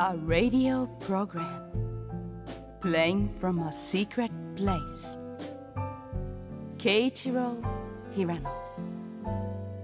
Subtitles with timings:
[0.00, 1.70] A radio program
[2.80, 5.16] playing from a secret place.
[6.78, 7.62] Keiichiro
[8.12, 8.50] Hirano.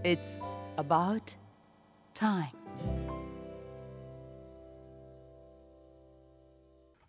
[0.02, 0.42] It's
[0.76, 1.36] about
[2.12, 2.50] time.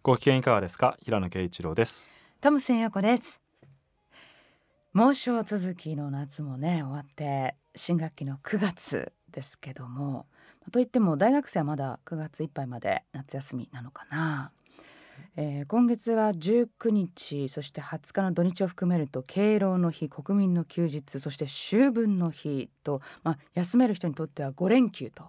[0.04, 2.08] ご機嫌いかがですか平野啓一郎です
[2.40, 3.42] トムセンヨコです
[4.94, 10.28] 猛暑続きの夏もね終わって新学期の9月ですけども
[10.72, 14.52] といっても大学生はまだ9月いっぱいまで夏休みなのかな、
[15.36, 25.24] えー今月は19日そして20日の土日を含めると敬老の日国民の休日そして秋分の日と、まあ、休める人にとっては5連休と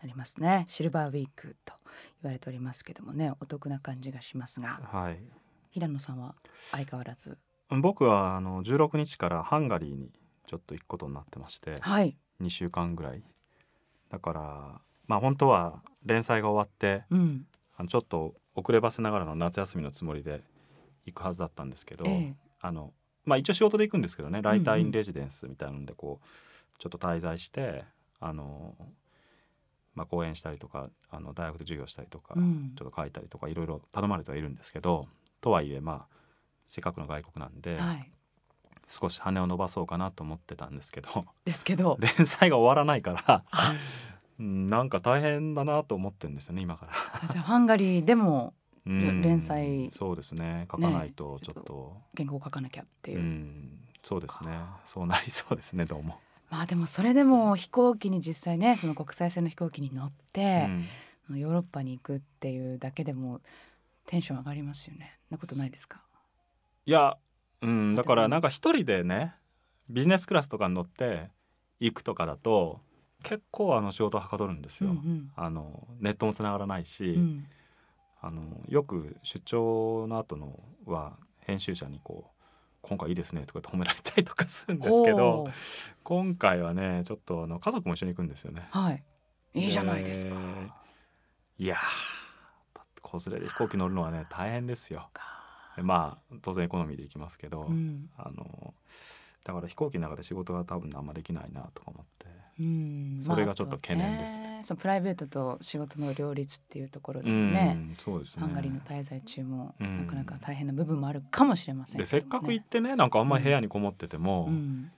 [0.00, 0.64] なりますね。
[0.68, 1.74] シルバーウィークと
[2.22, 4.80] 言われておりますけどもねお得な感じがしますが。
[4.84, 5.18] はい。
[5.70, 6.34] 平野さんは
[6.70, 7.38] 相変わらず。
[7.70, 10.10] 僕はあの16日からハンガリーに
[10.46, 13.22] ちょっと行くことになってましてはい、2週間ぐらい
[14.10, 20.42] だからまあ本当は連載が終わってうん、あのちょっと遅ればせながらの夏休みのつもりで
[21.06, 22.34] 行くはずだったんですけど、ええ。
[22.60, 22.92] あの
[23.24, 27.84] まあ一応仕事で行くんですけどねライターインレジデンスみたいなのでこうちょっと滞在して
[28.20, 28.74] あの、
[29.94, 32.72] まあ、講演したりとかあの大学で授業したりとか、うん。
[32.76, 35.06] ちょっと書いたりとかいろいろ頼まれてはいるんですけど
[35.40, 36.18] とはいえまあ
[36.64, 38.10] せっかくの外国なんで、はい、
[38.88, 41.26] 少し羽を伸ばそうかなと思ってたんですけど。
[41.44, 41.96] ですけど。
[42.16, 43.44] 連載が終わらないから。
[44.38, 47.28] なんか大変だなと思ってるんですよね今から。
[47.28, 48.54] じゃあハンガリーでも
[48.86, 50.66] うん連載そうですね。
[50.70, 54.60] 書かないとちょっと、原稿を書かなきゃっていう、うんそうですね。
[54.84, 56.18] そうなりそうですねどうも。
[56.50, 60.66] まあでもそれでも飛行機に実際ねその国際線の飛行機に乗って
[61.28, 61.38] う、ん。
[61.38, 63.40] ヨーロッパに行くっていうだけでも
[64.06, 65.18] テンション上がりますよね。
[65.28, 66.00] なことないですか？
[66.86, 67.18] いや、
[67.62, 69.34] うん、だからなんか一人でね
[69.88, 71.30] ビジネスクラスとかに乗って
[71.80, 72.80] 行くとかだと
[73.22, 74.90] 結構あの仕事はかどるんですよ。
[74.90, 77.20] うんあのネットもつながらないし、うん。
[77.20, 77.46] うん
[78.20, 82.42] あのよく出張の後のは編集者にこう
[82.82, 85.48] 「今回いいですね」とかって褒められたりとかするんですけど
[86.02, 88.68] 今回はねちょっとあの家族も一緒に行くんですよね。
[88.70, 89.04] はい。
[89.54, 90.34] いいじゃないですか、
[91.58, 91.80] いやー
[93.00, 95.08] 子連れで飛行機乗るのはね大変ですよ。
[95.82, 98.10] まあ当然エコノミーで行きますけど、うん。
[98.16, 98.74] あの
[99.44, 102.26] だから飛行機の中で仕事が多分あんまできないなとか思って。
[102.60, 103.22] うん。
[103.22, 104.62] それがちょっと懸念ですまあね。
[104.64, 108.42] そのプライベートと仕事の両立っていうところでうん、そうですね。
[108.42, 110.06] ハンガリーの滞在中もうん。
[110.06, 112.02] なかなか大変な部分もあるかもしれませんね。
[112.02, 114.90] でせっかく行ってねなんかあんまり部屋にこもってても、うん、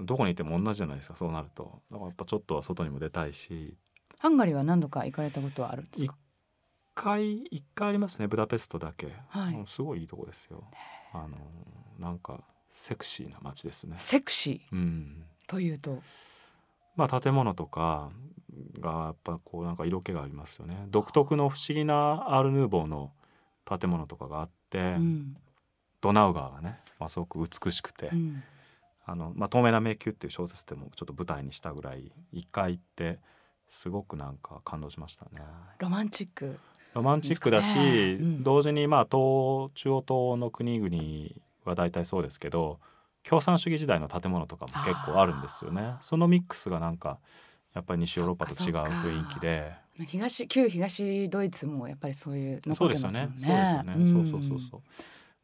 [0.00, 1.80] どこにいても同じじゃないですかそうなると。
[1.90, 3.76] だからやっぱちょっとは外にも出たいし。
[4.18, 6.16] ハンガリーは何度か行かれたことはあるんです一か？
[6.94, 9.54] 回一回ありますねブダペストだけ、はい。
[9.54, 10.64] うんすごいいいとこですよ。
[11.12, 11.36] あの
[11.98, 12.40] なんか
[12.72, 13.96] セクシーな街ですね。
[13.98, 15.24] セクシうん。
[15.46, 16.02] ーというと？
[16.96, 18.10] まあ建物とか
[18.80, 20.86] がやっぱこうなんか色気がありますよね。
[20.88, 23.12] 独特の不思議なアール・ヌーボーの
[23.64, 25.36] 建物とかがあって、うん
[26.00, 28.42] ドナウ川がね、まあ、すごく美しくて、うん。
[29.06, 33.18] あのまあ、透明な迷宮っていう小説でもちょっと舞台にしたぐらい一回行って
[33.70, 35.42] すごくなんか感動しましたね。
[35.78, 36.58] ロマンチック
[36.94, 38.14] ロマンチックだし、ね。
[38.20, 38.42] うん。
[38.42, 42.78] 同時にまあ東中央東の国々は大体そうですけど
[43.24, 45.94] 共産主義時代の建物とかも結構あるんですよね。
[46.00, 47.18] そのミックスがなんか
[47.74, 49.72] やっぱり西ヨーロッパと違う雰囲気で。
[50.06, 53.36] 東旧東ドイツもやっぱりそういうそうです残ってますもよね。
[53.36, 53.46] んね。
[53.46, 54.80] そうですよね、そうそうそうそう。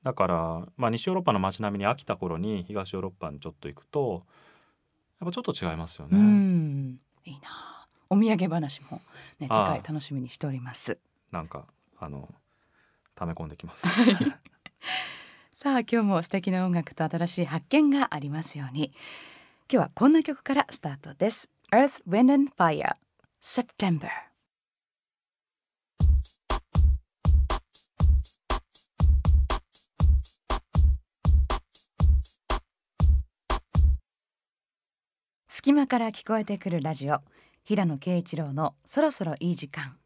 [0.03, 4.25] だから、まあ、西ヨーロッパの街並みに飽きた頃に東ヨーロッパにちょっと行くと
[5.21, 7.87] やっぱちょっと違いますようね、ん、いいな。
[8.09, 9.01] お土産話も
[9.39, 10.99] ね次回楽しみにしております。
[11.31, 11.67] なんか
[11.99, 12.29] あの
[13.15, 13.87] 溜め込んできます。
[15.55, 18.93] さあ今日も素敵な音楽と新しい発見がありますように。
[19.73, 21.51] 今日はこんな曲からスタートです。
[21.71, 22.95] Earth, Wind and Fire
[23.41, 24.09] September
[35.47, 37.21] 隙間から聞こえてくるラジオ。
[37.63, 40.00] 平野啓一郎のそろそろいい時間。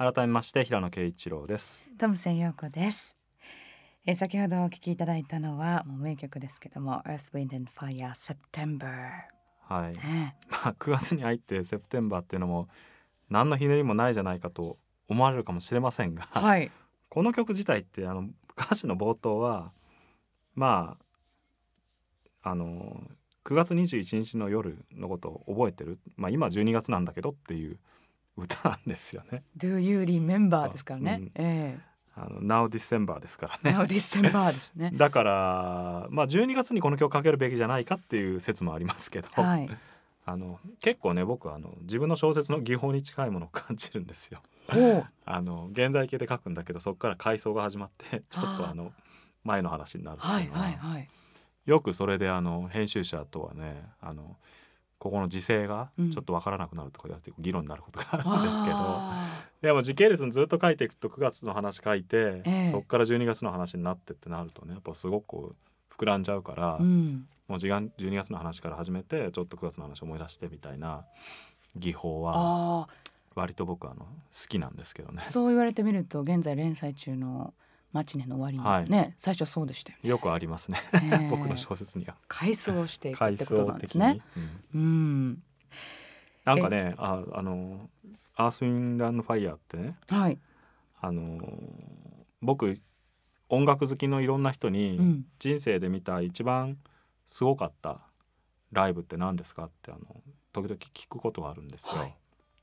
[0.00, 1.84] 改めまして平野啓一郎です。
[1.98, 3.18] トムセン陽子です、
[4.06, 8.86] えー先ほどお聞きいただいたのはもう名曲ですけども Earth, Wind and Fire September
[9.68, 9.92] はい。
[9.94, 10.36] ね。
[10.48, 12.68] まあ9月に入ってセプテンバーっていうのも
[13.28, 14.78] 何のひねりもないじゃないかと
[15.08, 16.70] 思われるかもしれませんが、はい。
[17.08, 19.72] この曲自体ってあの歌詞の冒頭は
[20.54, 20.96] ま
[22.42, 23.02] ああの
[23.44, 27.78] 9月21日の夜のことを覚えてる、まあ、今12月なんだけどっていう
[28.42, 29.42] 歌なんですよね。
[29.56, 31.32] Do you remember ですからね、うん。
[31.34, 31.78] え
[32.14, 33.78] あの Now December ですからえね。
[33.78, 34.90] Now December ですね。
[34.96, 39.68] だからまあ12月にこの曲かけるべきじゃないかっていう説もありますけど、はい。
[40.24, 44.42] あの結構ね僕はあの自分の小説の技法に近いものを感じるんですよ。
[45.24, 48.92] あの現在形で書くんだけどそこから回想が始まってちょっとあの
[49.44, 50.40] 前の話になるっては。
[50.40, 51.08] いいうのはい。
[51.64, 54.36] よくそれであの編集者とはねあの
[54.98, 56.10] ここの時勢がうん。
[56.10, 59.44] ちょっとわからなくなるとか言われて議論になることがあるんですけど、あ。
[59.62, 62.70] でも時系列にずっと書いていくと9月の話書いて、ええ。
[62.70, 67.26] そこから12月の話になってってなるとねやっぱすごくこう膨らんじゃうから、ーうん。
[67.46, 71.04] もう時間12月の話から始めてちょっと9月の話思い出してみたいな
[71.76, 72.88] 技法はあ
[73.34, 74.06] 割と僕あの好
[74.48, 75.22] きなんですけどね。
[75.24, 77.54] ーそう言われてみると現在連載中の
[77.92, 78.58] 「マチネの終わり」
[78.88, 80.78] もね、最初そうでしたよよくありますね。
[81.02, 82.16] ね 僕の小説には。
[82.28, 84.20] 回想していくっ回てことなんですね。
[84.74, 84.80] うん。
[84.80, 85.42] うん。
[86.44, 87.90] なんかねああの
[88.34, 90.38] 「アース・ウィンド・ファイヤー」ってねはい、
[91.00, 91.38] あの
[92.40, 92.80] 僕
[93.48, 95.26] 音楽好きのいろんな人に、うん。
[95.38, 96.78] 人生で見た一番
[97.26, 98.00] すごかった
[98.72, 102.00] ライブって何ですかってあの時々聞くことがあるんですよ。
[102.00, 102.08] はい。
[102.08, 102.14] で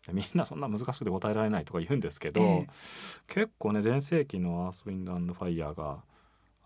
[0.14, 2.68] みんなそんな難しくて答えられないとか言うんですけど、ええ。
[3.28, 6.04] 結構ね全盛期のアース・ウィンド・ファイヤーが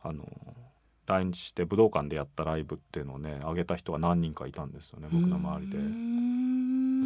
[0.04, 0.26] あの
[1.06, 5.78] 来日して武道館でやったライブっていうのをね上げた人が何人かいたんですよね僕の周りで。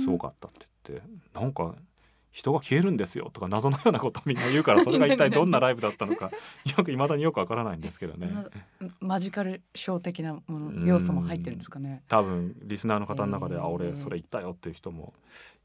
[0.03, 1.07] すごかったって言って。
[1.33, 1.75] なんか
[2.33, 6.31] 人が消えるんですよとか謎のようなことをみんな言うから それが一体どんなライブだったのか
[6.65, 8.27] よく未だによくわからないんですけどね。
[8.27, 8.49] な
[8.99, 12.01] マジカルショー的なもうんの要素も入ってるんですかね。
[12.07, 13.61] 多分リスナーの方の中で、へー。
[13.61, 15.13] あ俺それ言ったよっていう人も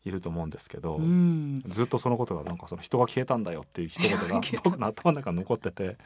[0.05, 5.97] いると思うんですけど、うん、ずっとそのことがなんかその人が消えたんだよっていう一言が 僕の頭の中に残ってて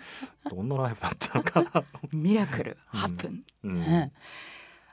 [0.49, 1.63] どんなライブだったのか。
[1.63, 3.01] な、ミラクル、うん。
[3.01, 3.81] ハプン、うん。
[3.81, 4.13] ね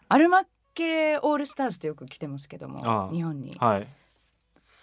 [0.07, 3.55] アルマッケオールスターズってよく来てますけども日本に。
[3.59, 3.87] はい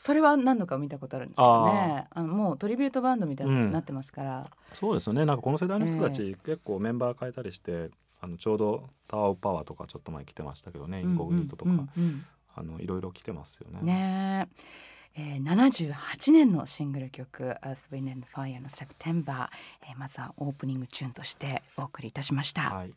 [0.06, 2.06] それは何度か見たことあるんですけどね。
[2.10, 5.26] あのもうトリビュートバンドみたいになってますから、そうですよね。
[5.26, 12.24] なんかこの世代の人たち、結構メンバー変えたりしてあのちょうどタワー・オブ・パワーとかちょっと前来てましたけどね、インコグニートとか、うんうんうん。
[12.54, 13.80] あのいろいろ来てますよね。
[13.82, 14.96] ねえ。
[15.18, 19.48] えー、78年のシングル曲「Earth, Wind and Fire」の「September、
[19.82, 22.70] えー、まずはオープニングチューンとしてお送りいたしました。
[22.72, 22.94] はい、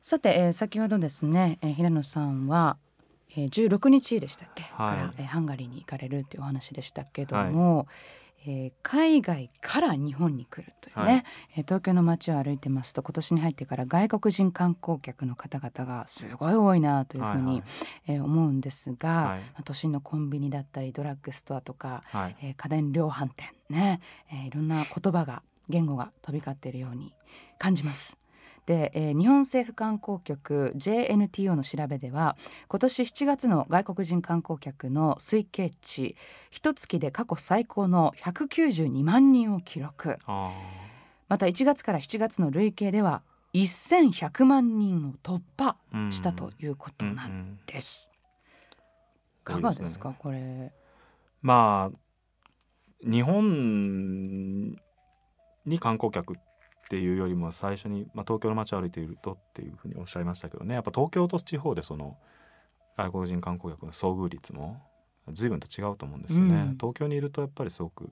[0.00, 2.78] さて、えー、先ほどですね、えー、平野さんは、
[3.36, 4.70] えー、16日でしたっけ、はい。
[4.72, 7.86] から、えー、ハンガリーに行かれるっていうお話でしたけども、
[8.46, 11.24] えー海外から日本に来るというね、はい。
[11.56, 17.62] えー東京の街を歩いてますと今年に入ってから外国人観光客の方々がすごい多いなというふうに、はい。
[18.08, 19.40] えー思うんですが、はい。
[19.40, 22.36] まあ都心のコンビニだったりドラッグストアとか、はい。
[22.42, 27.14] えー家電量販店ね、えーいろんな言葉が言語が飛び交っているように
[27.58, 28.18] 感じます。
[28.66, 32.36] で、えー日本政府観光局 JNTO の調べでは
[32.68, 36.16] 今年7月の外国人観光客の推計値
[36.50, 40.18] 一月で過去最高の192万人を記録。
[40.26, 40.50] あ。
[41.28, 43.22] また1月から7月の累計では
[43.54, 45.76] 1100万人を突破
[46.10, 48.10] したということなんんです。
[49.42, 50.72] いかがですかこれ。
[51.40, 54.70] まあ日本
[55.66, 56.36] に観光客っ
[56.88, 62.16] ていうよりも最初に、まあ、東京の街を歩いているとっていうふうにおっしゃいましたけどねやっぱ東京と地方でその
[62.96, 64.80] 外国人観光客の遭遇率も
[65.32, 66.54] 随分と違うと思うんですよね。
[66.54, 68.10] うん東京にいるとやっぱりすごく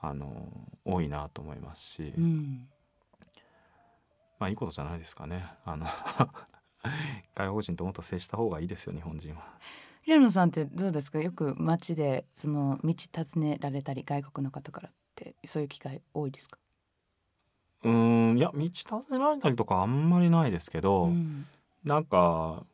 [0.00, 0.46] あの
[0.84, 2.68] 多いなと思いますし、うん
[4.38, 5.44] まあいいことじゃないですかね。
[5.64, 5.86] あの
[7.34, 9.44] 外国人ともっと接した方がいいですよ日本人は。
[10.02, 11.18] 平野さんってどうですか？
[11.20, 16.58] よく街でその道尋ねられたり外国の方からってそういう機会多いですか、
[17.84, 21.46] うーんいや道尋ねられたりとかあんまりないですけど、うん。
[21.84, 22.64] なんか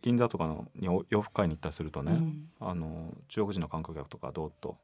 [0.00, 2.48] 銀座とかのにお洋服買いに行ったりするとね、うん。
[2.60, 4.76] あの中国人の観光客とかどーっと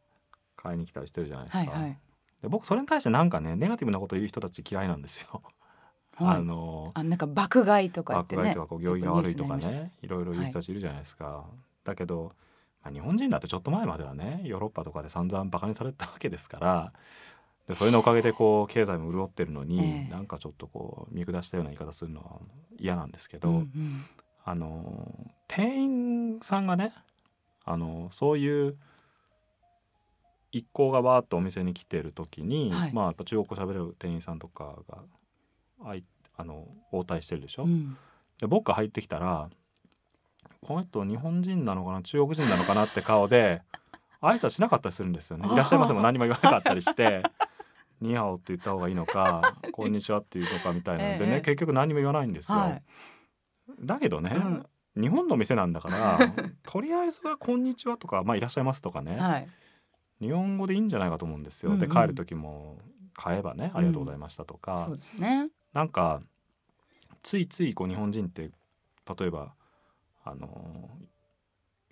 [0.57, 1.71] 買いに来たりしてるじゃないですか。
[1.71, 1.99] はいはい。
[2.43, 5.43] で僕それに対してなんかねネガティブなこと言う人たち嫌いなんですよ。
[6.17, 6.37] はい。
[6.37, 8.43] あのあなんか爆買いとか言ってね。
[8.43, 11.45] 爆買いとかこう行儀が悪いとかねいろいろ言う人たちいるじゃないですか。
[11.85, 12.33] だけど、
[12.83, 16.93] まあ、日本人だってちょっと前まではねヨーロッパとかで散々バカにされてたわけですから
[17.69, 22.39] でそれのおかげでこう経済も潤ってるのに、ええなんかちょっとこう見下したような言い方するのは
[22.79, 24.05] 嫌なんですけど、うんうん
[24.45, 25.13] あの
[25.47, 26.95] 店員さんがね
[27.67, 28.77] あのそういう
[30.53, 34.99] 一行がバーッとお店に来てる時に、はいまあやっぱ中国語喋れる店員さんとかが
[35.85, 36.05] あい
[36.39, 37.65] あの応対してるでしょ？
[37.65, 37.99] うん
[38.41, 39.51] で僕が入ってきたら
[40.63, 42.01] この人日本人なのかな？
[42.01, 42.87] 中国人なのかな？
[42.87, 43.61] って顔で
[44.23, 45.47] 挨拶しなかったりするんですよね。
[45.53, 47.23] いらっしゃいませも何も言わなかったりして。
[48.01, 52.59] ニーハオって言った方がいいのか、 こんにちはっていうのかみたいなのでね、ええ結局何も言わないんですよ。
[52.59, 52.83] はい。
[53.81, 54.67] だけどね、うん。
[55.01, 56.19] 日本の店なんだから
[56.65, 59.49] とりあえずは「こんにちは」とか「まあ、いらっしゃいます」とかね、はい。
[60.21, 61.71] 日本語でいいんじゃないかと思うんですよ。
[61.71, 61.81] うんうん。
[61.81, 62.79] で帰る時も
[63.15, 65.51] 買えばね「ありがとうございました」とか、そうですね。
[65.73, 66.21] なんか
[67.23, 68.51] ついついこう日本人って
[69.19, 69.55] 例えば
[70.25, 70.91] あの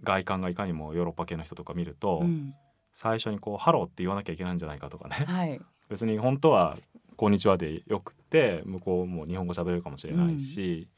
[0.02, 2.54] 外観がいかにもヨーロッパ系の人とか見ると、うん。
[2.94, 5.16] 最初にこう「Hello」って言わなきゃいけないんじゃないかとかね。
[5.26, 6.76] はい別に本当は
[7.16, 10.88] 「こんにちは」でよくって向こうも日本語喋れるかもしれないし、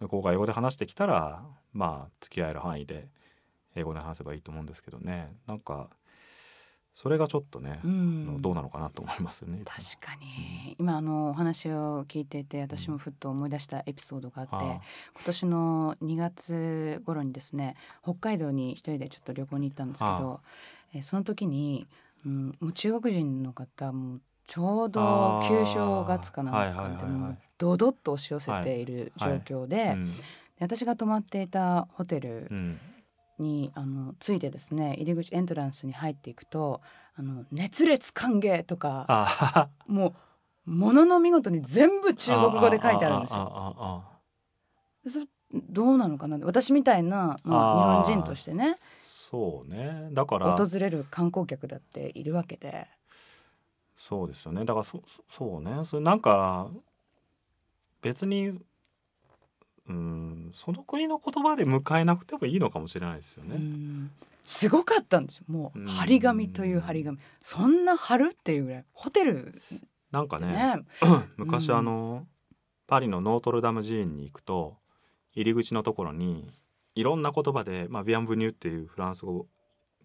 [0.00, 3.08] 向こうが英語で話してきたらまあ付き合える範囲で
[3.74, 5.36] 英語で話せばいいと思うんですけどね。
[5.46, 5.88] なんか
[6.96, 8.40] それがちょっとね、うん。
[8.40, 10.76] どうなのかなと思いますよね確かに。
[10.78, 14.80] 今あのお話を聞いていて私もふっと思い出したエピソードがあって、あ今
[15.26, 20.40] 年の2月頃にですね北海道に一人でちょっと旅行に行ったんですけど
[20.94, 21.86] えーその時に、
[22.26, 30.04] うん、もう中国人の方もちょうど旧正月かなんかでもうドドッと押し寄せている状況で,、うん。
[30.06, 30.20] で
[30.60, 32.78] 私が泊まっていたホテルうん。
[33.38, 36.80] にあのついてですね入り口エントランスに入っていくと
[37.16, 40.14] 「あの熱烈歓迎」とかあも
[40.66, 44.04] うものの見事に全部中国語で書いてあるんですよ。
[45.06, 48.76] それどうなのかな私みたいな、まあ、日本人としてね
[49.30, 50.08] そうね。
[50.12, 50.56] だから。
[50.56, 52.86] 訪れる観光客だっているわけで。
[53.96, 54.64] そうですよね。
[54.64, 55.84] だからそそそうね。
[55.84, 56.70] それなんか
[58.02, 58.60] 別に
[59.88, 63.56] うんその国の言葉で迎えなくてもいいのかもしれないですようね。
[63.56, 64.10] ん。
[64.44, 65.44] すごかったんですよ。
[65.48, 65.86] もううん。
[65.86, 67.18] 張り紙という張り紙。
[67.40, 68.84] そんな貼るっていうぐらい。
[68.92, 69.60] ホテル
[70.12, 70.84] なんかねね。
[71.36, 71.78] 昔うん。
[71.78, 72.26] あの、
[72.86, 74.76] パリのノートルダム寺院に行くと
[75.32, 76.48] 入り口のところに
[76.96, 79.46] いろんな言葉で「まあ、ビアンブニュー」っていうフランス語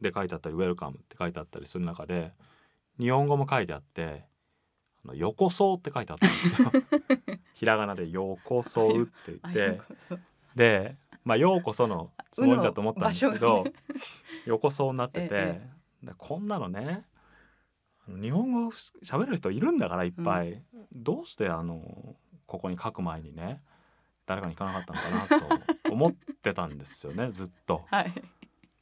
[0.02, 2.34] で書いてあったり「ウェルカム」って書いてあったりする中で
[3.00, 4.26] 日本語も書いてあって
[5.04, 6.72] 「あのよこそう」って書いてあったんですよ。
[7.56, 9.82] ひらがなで「よこそう」って言って。
[10.56, 13.74] で、まあ、ようこそのつもりだと思ったんですけど、場所
[14.46, 15.70] 横そうになってて、え
[16.04, 17.06] でこんなのね
[18.08, 22.18] 日本語喋れる人いるんだからいっぱい、どうしてあの
[22.48, 23.62] ここに書く前にね
[24.26, 25.50] 誰かに行かなかったのかな
[25.86, 27.86] と思ってたんですよね ずっと。
[27.90, 28.14] はい。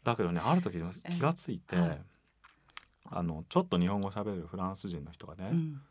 [0.03, 2.01] だけどねある時気がついて、えはい。
[3.11, 5.81] あのちょっと日本語喋れるフランス人の人がね「うん。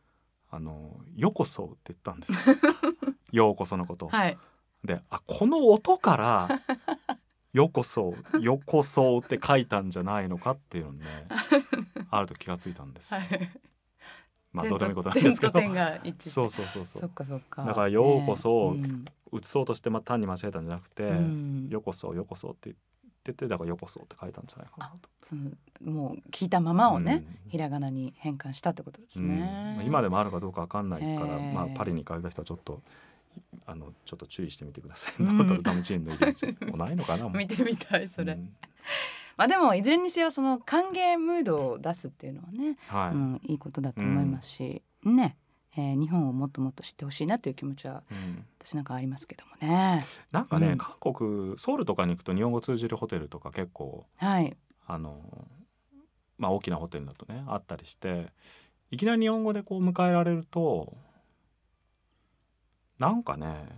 [0.51, 2.39] あのよこそ」って言ったんですよ。
[3.33, 4.09] ようこそのこと。
[4.09, 4.39] はい。
[4.85, 6.61] であこの音から
[7.53, 11.07] 「よこそ」「よこそ」って書いたんじゃないのかっていうのにね
[12.11, 13.15] あると気がついたんです
[14.53, 15.61] まあどうでもいいことなんですけど。
[16.21, 17.65] そうそうそうそそうっかそっか。
[17.65, 22.76] だからようこそねうん移そうとしてまあ単に間違えたんじゃなくてうん「よこそよこそ」って言っ
[23.25, 25.08] ててだから「よこそ」って書いたんじゃないかなと。
[25.28, 25.50] その
[25.85, 27.50] もう聞いたままをね、うん。
[27.50, 29.28] ひらがなに変換したってことですうん。
[29.28, 29.75] ね。
[29.76, 32.82] まあ今でもあるかどうかわかんないから、ええまあ、パリに行かれた人はちょっと
[33.66, 35.14] あのちょっと注意してみてください。
[35.23, 35.62] うん。
[35.62, 38.32] ダム寺院の入り口もうないのかな見てみたいそれ。
[38.32, 38.56] うん。
[39.37, 45.37] まあでもいずれにせよその歓迎ムードを出すっていうのはね、はい、うんいいことだと思いますし、ね、
[45.78, 50.04] えー日本をもっともっと知ってほしいなという気持ちはうん私なんかありますけどもね。
[50.32, 54.56] なんかね、うん韓国ソウルとかに行くと日本語通じるホテルとか結構はい。
[54.87, 55.47] あの
[56.37, 58.32] まあ大きなホテルだとねあったりして
[58.90, 60.97] いきなり日本語でこう迎えられると
[62.99, 63.68] なんかね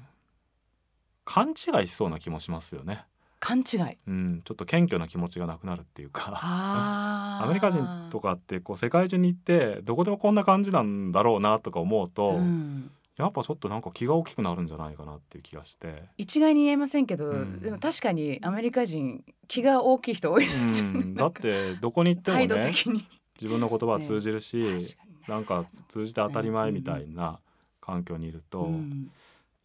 [1.25, 3.05] 勘違いしそうな気もしますよね。
[3.41, 3.99] 勘違い。
[4.07, 6.33] うん、ちょっと謙虚な気持ちがなくなるっていうか。
[6.41, 12.91] アメリカ人とかってこう世界中に行ってどこでもこんな感じなんだろうなとか思うと、うん。
[13.17, 17.61] やっぱちょっとなんか気が大きくなるんじゃないかなっていう気がして、一概に言えませんけど、うん。
[17.61, 20.85] でも確かにアメリカ人気が大きい人多いです。
[20.85, 23.07] うん、だってどこに行っても態度ね的に。
[23.41, 24.81] 自分の言葉は通じるし、ね
[25.29, 27.39] なんか通じて当たり前みたいな
[27.81, 29.11] 環境にいると、うん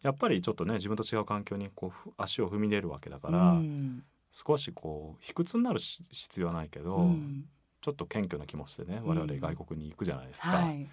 [0.02, 4.04] やっぱりちょっとね自分と違う環境にこうふ足を踏み入れるわけだから、うん。
[4.32, 7.44] 少しこう卑屈になるし必要はないけど、うん。
[7.80, 10.48] ちょっと謙虚な気持ちでね我々外国に行くじゃないですか。
[10.48, 10.86] はい。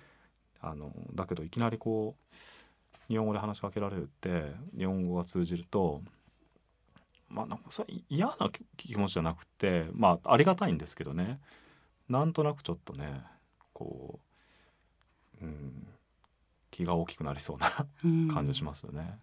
[0.61, 2.35] あのだけどいきなりこう
[3.09, 6.01] 日本語で話しかけられるって日本語が通じると
[7.29, 11.39] まあなんかそれ嫌な気気持ちじゃなくてまあありがたいんですけどね。
[12.09, 13.21] なんとなくちょっとね
[13.73, 14.19] こ
[15.41, 15.87] う、うん、
[16.73, 17.69] 気が大きくなりそうな
[18.03, 18.27] うん。
[18.27, 19.17] 感じしますよね。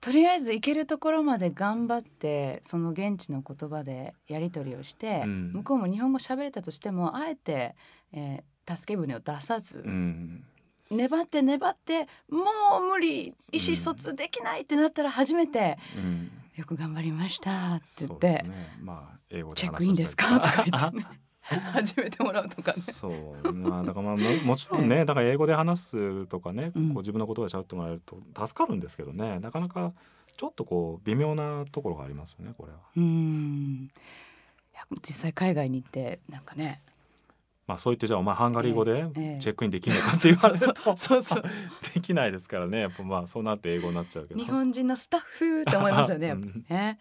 [0.00, 5.52] とりあえず行けるところまで頑張ってその現地の言葉でやり取りをして、うん。
[5.52, 7.74] 向こうも日本語喋れたとしてもあえて、
[8.12, 10.42] えー助け舟を出さず、うん。
[10.90, 12.44] 粘って粘っても
[12.80, 18.78] う無理意思疎通できないってなったら初めてうん「よく頑張りました」って言ってね。
[18.82, 21.06] まあ英語「でチェックインですか?」とか言ってね
[21.72, 22.80] 始めてもらうとかね。
[22.80, 23.52] そう。
[23.52, 26.88] まあだからまあ ももちろんねだから英語で話すとかね、うん。
[26.88, 29.92] こう自分の言葉で喋ってもらえると助かるんですけどねなかなか
[30.36, 32.78] ちょっとこう微妙なところがありますよねこれは。
[32.96, 33.90] うん。
[34.72, 36.82] いや実際海外に行ってなんかね。
[37.66, 41.42] まあそう言ってじゃあお前ハンガリー語でええチェックインできないかって言われるとそうそう。
[41.94, 42.80] できないですからね。
[42.80, 44.40] やっぱまあそうなって英語になっちゃうけど。
[44.40, 46.28] 日本人のスタッフって思いますよね。
[46.28, 46.46] やっぱ。
[46.46, 46.64] うん。
[46.68, 46.98] ね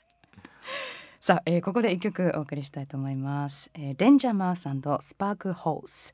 [1.25, 6.13] さあ、えー、ここで一曲お送りしたいと思います、えー、デンジャーマウススパークホース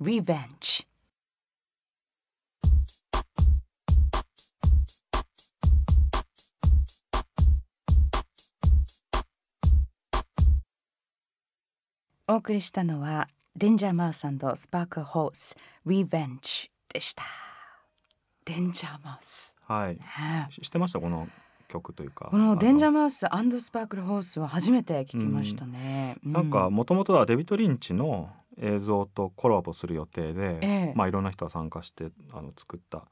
[0.00, 0.86] Revenge
[12.28, 14.28] お送りしたのはデンジャーマウスス
[14.68, 17.24] パークホース Revenge でした。
[18.44, 19.98] デンジャーマウス、はい。
[20.52, 21.00] 知ってました？
[21.00, 21.26] この
[21.74, 23.26] 曲というかこのデンジャーーマウス
[23.60, 26.16] スパークルホースは初めて聞きましたね。
[26.24, 30.92] うなんかもともとはデビッド・リンチの映像とコラボする予定で、ええ。
[30.94, 33.08] まあいろんな人が参加してあの作った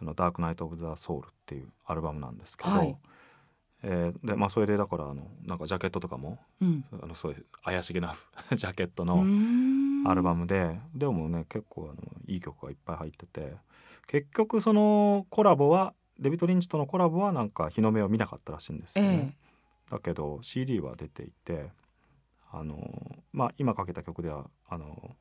[0.00, 2.96] あのダークナイト・オブ・ザ・ソウルっていうアルバムなんですけど、はい。
[3.82, 8.16] えーでまあそれでだからあのなんかジャケットとかもうん、あのそういう怪しげな
[8.52, 9.24] ジャケットうの
[10.10, 13.56] アルバムで、でもね結構あのいい曲がいっぱい入ってて
[14.08, 19.36] 結局そのコラボはデビッド・リンチとのコラボはなんか日の目を見なかったらしいんですよね。
[19.90, 21.70] だけど CD は出ていて
[22.50, 22.78] あの
[23.32, 25.16] まあ今かけた曲ではあの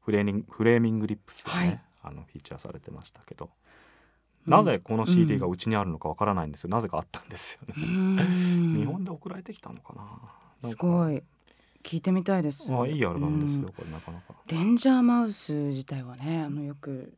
[0.00, 3.50] フレーミンフレーミング・リップスがね、はいあのフィーチャーされてましたけど、うん
[4.44, 7.74] なぜこの CD がうちにあるのかわからないんですよ、なぜかあったんですよね。
[7.76, 10.68] うーん日本で送られてきたのかな。
[10.68, 11.22] すかごい
[11.84, 12.68] 聞いてみたいです。
[12.68, 14.34] まあいいアルバムですうんよ、これなかなか。
[14.48, 17.14] Danger Mouse 自体はねあのよく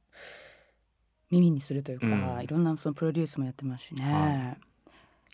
[1.30, 2.42] 耳にするというか、うん。
[2.42, 4.04] いろんなそのプロデュースもやってますしね。
[4.04, 4.56] は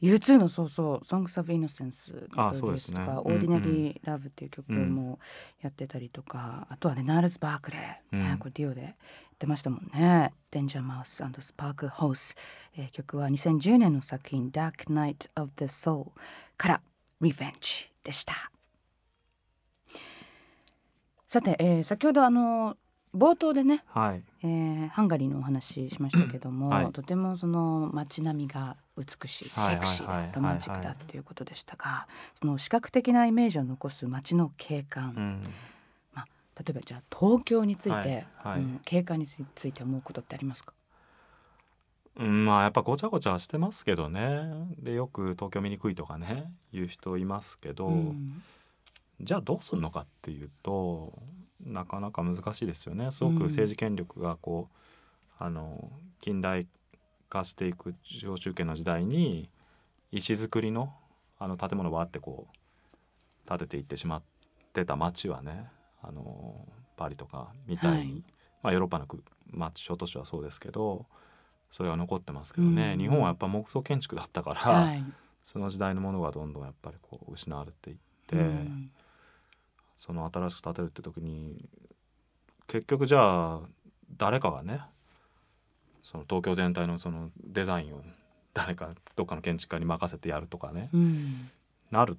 [0.02, 5.18] U2 のそうそう「Songs of Innocence」プロデュースとか「そうですね Ordinary Love」っていう曲も
[5.60, 8.94] やってたりとか、あとはねナールズ・バークレー、ねうんこれデュオでやっ
[9.38, 12.36] てましたもんね「Danger Mouse and Sparklehorse」
[12.76, 16.12] えー曲は2010年の作品「Dark Night of the Soul」
[16.56, 16.80] から
[17.20, 18.50] 「Revenge」でした。
[21.26, 22.76] さて、えー先ほどあの
[23.14, 24.22] 冒頭でね、はい。
[24.42, 26.92] えーハンガリーのお話ししましたけども、はい。
[26.92, 30.16] とてもその街並みが美しいはいセクシーはい。
[30.22, 35.42] はいでロマンチックだっていうことでしたが、その視覚的なイメージを残す街の景観、うん。
[36.60, 40.74] 例えばじゃあ東京について、うん景観につついて思うことってありますか、
[42.16, 44.42] うん、まあやっぱごちゃごちゃしてますけどね。
[44.78, 48.42] でよく東京見にくいとかね言う人いますけど、うん。
[49.22, 51.12] じゃあどうするのかっていうと
[51.64, 53.10] なかなか難しいですよね。
[53.10, 54.76] すごうんく政治権力がこう、
[55.38, 56.66] あの近代
[57.28, 59.48] 化していく上中堅の時代に
[60.12, 60.92] 石造りの
[61.38, 64.22] あの建物をわーってこう建てていってしまっ
[64.74, 65.66] てた町はね
[66.02, 68.24] あのパリとかみたいに、はい。
[68.62, 71.06] まあ、ヨーロッパの国町小都市はそうですけど
[71.70, 72.98] それは残ってますけどね、うん。
[72.98, 75.04] 日本はやっぱ木造建築だったから、はい。
[75.44, 77.96] その時代のものがどんどんやっぱりこう失われていっ
[78.26, 78.36] て。
[78.36, 78.90] うん
[80.00, 81.62] その新しく建てるって時に
[82.66, 83.60] 結局じゃあ
[84.16, 84.80] 誰かがね
[86.02, 88.02] その東京全体のそのデザインを
[88.54, 91.50] 誰かどっかの建築家に任せてやるとかね、うん。
[91.90, 92.16] なる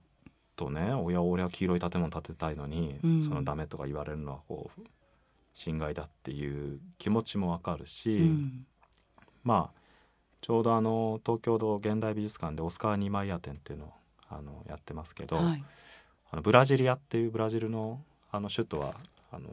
[0.56, 3.24] とね「おや俺は黄色い建物建てたいのに、うん。
[3.24, 4.82] そのダメとか言われるのはこう
[5.56, 8.68] 侵害だっていう気持ちもわかるし、うん。
[9.44, 9.82] まあ
[10.42, 13.94] ちょうどあの東京の現代美術館でオスカー・ニーマイヤー展っていうのを
[14.30, 15.64] あのやってますけど、はい
[16.32, 18.96] あのブラジリアっていうブラジルのあの首都は
[19.32, 19.50] あの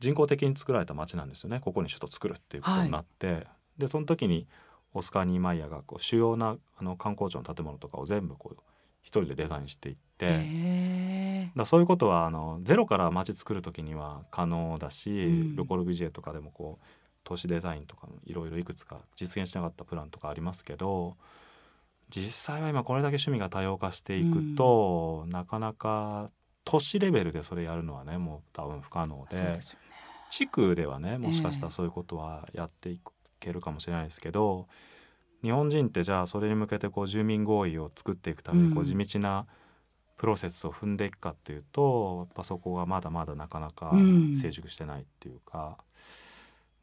[0.00, 1.60] 人工的に作られた町なんですよね。
[1.60, 3.46] ここに首都作るっていうことになって、
[3.78, 4.46] でその時に
[4.92, 8.56] オスカー・ニーマイヤーがこう主要なあの観光庁の建物とかを全部こう
[9.02, 15.56] 一人でデザインしていって、へだそういうことはあのゼロから町作る時には可能だし、うん。
[15.56, 16.84] ルコルビジエとかでもこう
[17.22, 21.16] 都市デザインとかのいろいろいくつか実現しなかったプランとかありますけど
[22.08, 26.30] 実際は今これだけ趣味が多様化していくと、なかなか
[26.64, 29.60] 都市レベルでそれやるのはねもう多分不可能でね。
[30.28, 33.00] 地区ではねもしかしたらそういうことはやってい
[33.38, 34.66] けるかもしれないですけど、
[35.42, 39.46] 日本人ってじゃあそれに向けてこう住民合意を作っていくためにこううん地道な
[40.16, 44.36] プロセスを踏んでいくかっていうとやっぱそこがまだまだなかなかうん。
[44.36, 45.78] 成熟してないっていうか、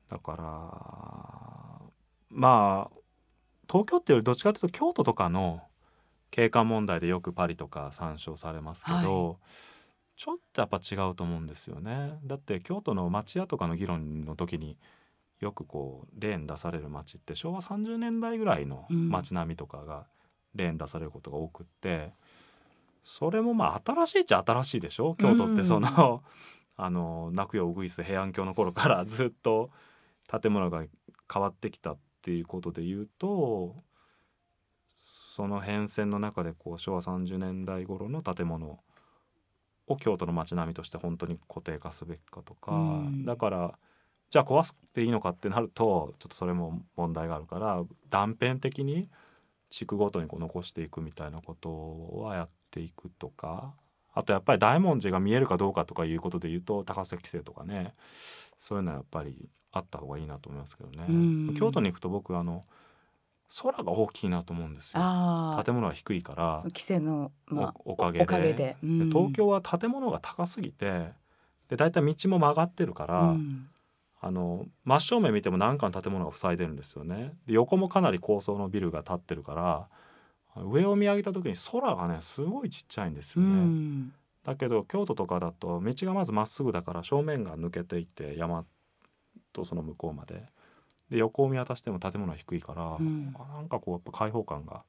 [0.09, 1.81] だから
[2.29, 2.97] まあ
[3.69, 5.61] 東京っていうよりどっちかというと京都とかの
[6.31, 9.39] 景観問題でよくパリとか参照されますけど、
[10.15, 12.19] ちょっとやっぱ違うと思うんですよね。
[12.25, 14.77] だって京都の町屋とかの議論の時に
[15.39, 19.09] よくこう例に出される町って昭和30年代ぐらいのうん。
[19.09, 20.05] 町並みとかが
[20.55, 22.13] 例に出されることが多くって、
[23.03, 25.15] それもまあ新しいっちゃ新しいでしょ？
[25.15, 26.23] 京都ってその、
[26.77, 29.69] あの泣くよウグイス平安京の頃からずっと
[30.41, 30.83] 建物が
[31.31, 33.75] 変わってきたっていうことで言うと
[35.35, 38.79] その変遷の中でこう昭和30年代頃の建物
[39.87, 42.75] を京都の街並みとして本当に固定化すべきかとか、う
[43.09, 43.25] ん。
[43.25, 43.73] だから
[44.29, 49.09] じゃあ壊すっていいのかってなるとちょっとそれも問題があるから断片的に
[49.69, 53.73] 地区ごとにこう残していくみたいなことはやっていくとか
[54.13, 57.93] あとやっぱり大文字が見えるかどうかとかいうことで言うと高崎規制とかね
[58.63, 61.53] そういうのはやっぱりあった方がいいなと思いますけどね、うん。
[61.53, 62.63] 京都に行くと僕あの
[63.61, 65.01] 空が大きいなと思うんですよ。
[65.65, 68.55] 建物が低いから規制の、まあ、おおかげで。
[68.55, 71.11] で東京は建物が高すぎて
[71.67, 73.67] で大体道も曲がってるから、うん。
[74.21, 77.33] あの真正面見ても何かの建物が塞いでるんですよね。
[77.45, 79.53] で横もかなり高層のビルが建ってるか
[80.55, 88.65] ら上を見上げた時に空がねすごいちっちゃいんですうよね、んだけど京都とかだと道がまずまっすぐだから正面が抜けていて山
[89.53, 90.45] とその向こうまで。
[91.09, 93.35] で横を見渡しても建物は低いから、うん。
[93.37, 94.83] あなんかこうやっぱ開放感が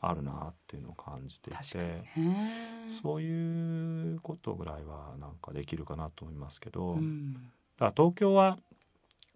[0.00, 2.04] あるなっていうのを感じていて
[3.02, 7.32] そういうことぐらいはなんかできるかなと思いますけど、うん。
[7.34, 8.58] だから東京は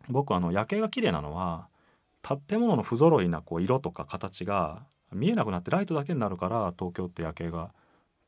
[0.08, 1.68] 僕あの夜景が綺麗なのは
[2.22, 7.72] 建物の不揃いなこう色とか形が見えなくなってライトだけになるから東京って夜景が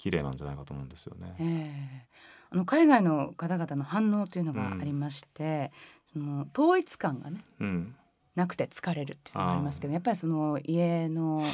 [0.00, 1.34] 綺麗なんじゃないかと思うんですよね。
[1.38, 2.08] ええ。
[2.48, 5.72] あの海外の方々の反応というのがありまして、
[6.10, 7.94] その統一感がねうん、
[8.34, 11.44] なくて疲れるっていうのがありますけどやっぱりその家の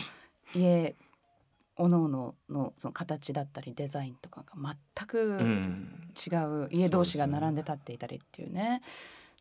[0.55, 0.95] 家
[1.77, 6.13] おのおののその形だったりデザインとかが全くうん。
[6.17, 8.81] 違う家同士が並んで立っていたりっていうね。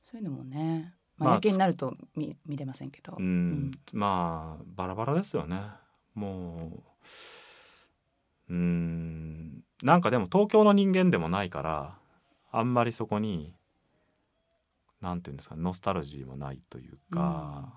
[0.04, 3.72] そういうのもね、まあ、まあ夜景になると見見れませんけど、うん。
[3.94, 5.62] まあバラバラですよね。
[6.15, 6.84] もう
[8.49, 9.63] うん。
[9.84, 11.97] なんかでも東京の人間でもないから
[12.51, 13.53] あんまりそこに
[15.01, 17.73] なんていうんですかノスタルジーもないというか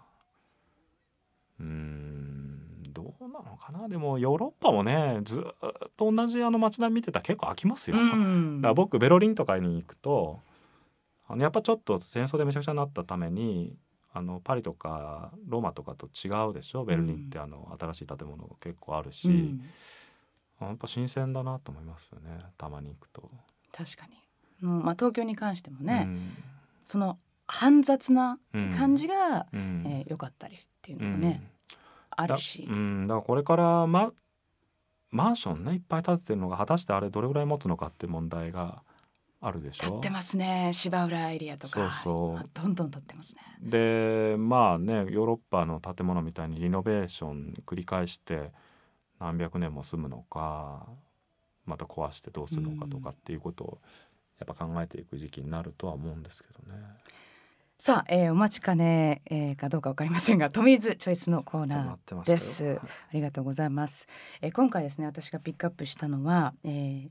[1.60, 2.82] うん。
[2.92, 3.88] どうなのかな。
[3.88, 7.96] でもヨーロッパもねずーっと同じあの街並み見てたら結構飽きますよ。
[7.96, 8.60] うん。
[8.60, 10.40] だから僕ベルリンとかに行くと
[11.26, 13.76] あのやっぱちょっと戦争でめちゃくちゃになったために
[14.12, 16.84] あのパリとかローマとかと違うでしょ。
[16.84, 19.60] ベルリンってあの新しい建物が結構あるし、うん。
[19.62, 19.64] あ
[20.60, 23.30] やっぱ新鮮だなと思いますよねたまに行くと。
[23.72, 24.12] 確かに、
[24.62, 26.32] うんまあ、東京に関してもね、うん。
[26.84, 28.70] その煩雑なうん。
[28.74, 29.84] 感じがうん。
[29.86, 31.32] えー良かったりっていううのもね、ん。
[31.32, 31.38] だ
[32.10, 34.12] あるし、うん、だからこれからマ
[35.10, 38.82] マンションねいっぱい建ててるのが果たしてあれどれぐらい持つのかって問題が
[39.40, 39.84] あるでしょ。
[39.84, 41.78] 立ってますね芝浦エリアとか。
[41.80, 42.36] そうそう。
[42.38, 43.42] あどんどん立ってますね。
[43.62, 48.50] でまあねヨーロッパの建物みたいにリノベーション繰り返して
[49.20, 50.86] 何百年も住むのか
[51.66, 53.78] また壊してどうするのかとかっていうことを
[54.38, 56.80] やっぱ考えていく時期になるとは思うんですけどね。
[57.80, 62.80] さあ、えーお待ちかね、えーかどうかわかりませんがトミーズチョイスのコーナーです。
[62.80, 64.08] ありがとうございます、
[64.40, 67.08] えー今回ですね私がピックアップしたのは、えー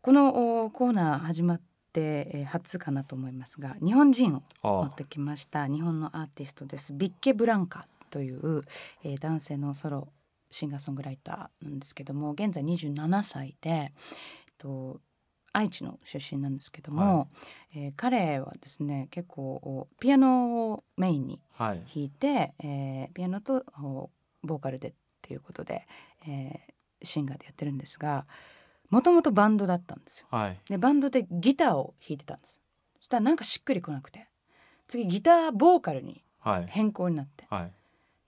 [0.00, 1.60] このおコーナー始まっ
[1.92, 2.00] て、
[2.34, 4.86] えー初かなと思いますが日本人を持あ。
[4.86, 6.92] ってきました日本のアーティストです。
[6.92, 8.62] ビッケ・ブランカという、
[9.04, 10.08] えー男性のソロ
[10.54, 13.90] シンガーソングライターなんですけども現在27歳で、えっ
[14.56, 15.00] と、
[15.52, 17.28] 愛知の出身なんですけども、
[17.74, 21.78] えー彼はですね結構おピアノをメインにはい。
[21.92, 24.10] 弾いて、えーピアノとお
[24.42, 25.86] ボーカルでっていうことで、
[26.26, 28.26] えーシンガーでやってるんですが
[28.88, 30.28] もともとバンドだったんですよ。
[30.30, 30.58] はい。
[30.68, 32.60] でバンドでギターを弾いてたんです。
[32.98, 34.28] そしたらなんかしっくりこなくて
[34.86, 36.66] 次ギターボーカルにはい。
[36.68, 37.72] 変更になってはい。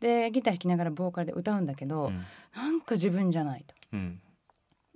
[0.06, 2.24] でギター弾きながらボーカルで歌うんだけど、うん。
[2.54, 4.20] なんか自分じゃないうん。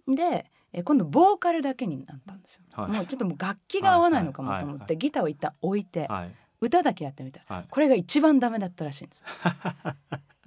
[0.06, 0.14] と。
[0.14, 2.92] でえ今度ボーカルだけになったんですよ、はい。
[2.92, 4.86] もうちょっともう楽器が合わないのかもと思っはいはいはい。
[4.86, 6.34] てギターを一旦置いてはい。
[6.60, 7.42] 歌だけやってみた。
[7.70, 9.24] これが一番ダメだったらしいんですよ。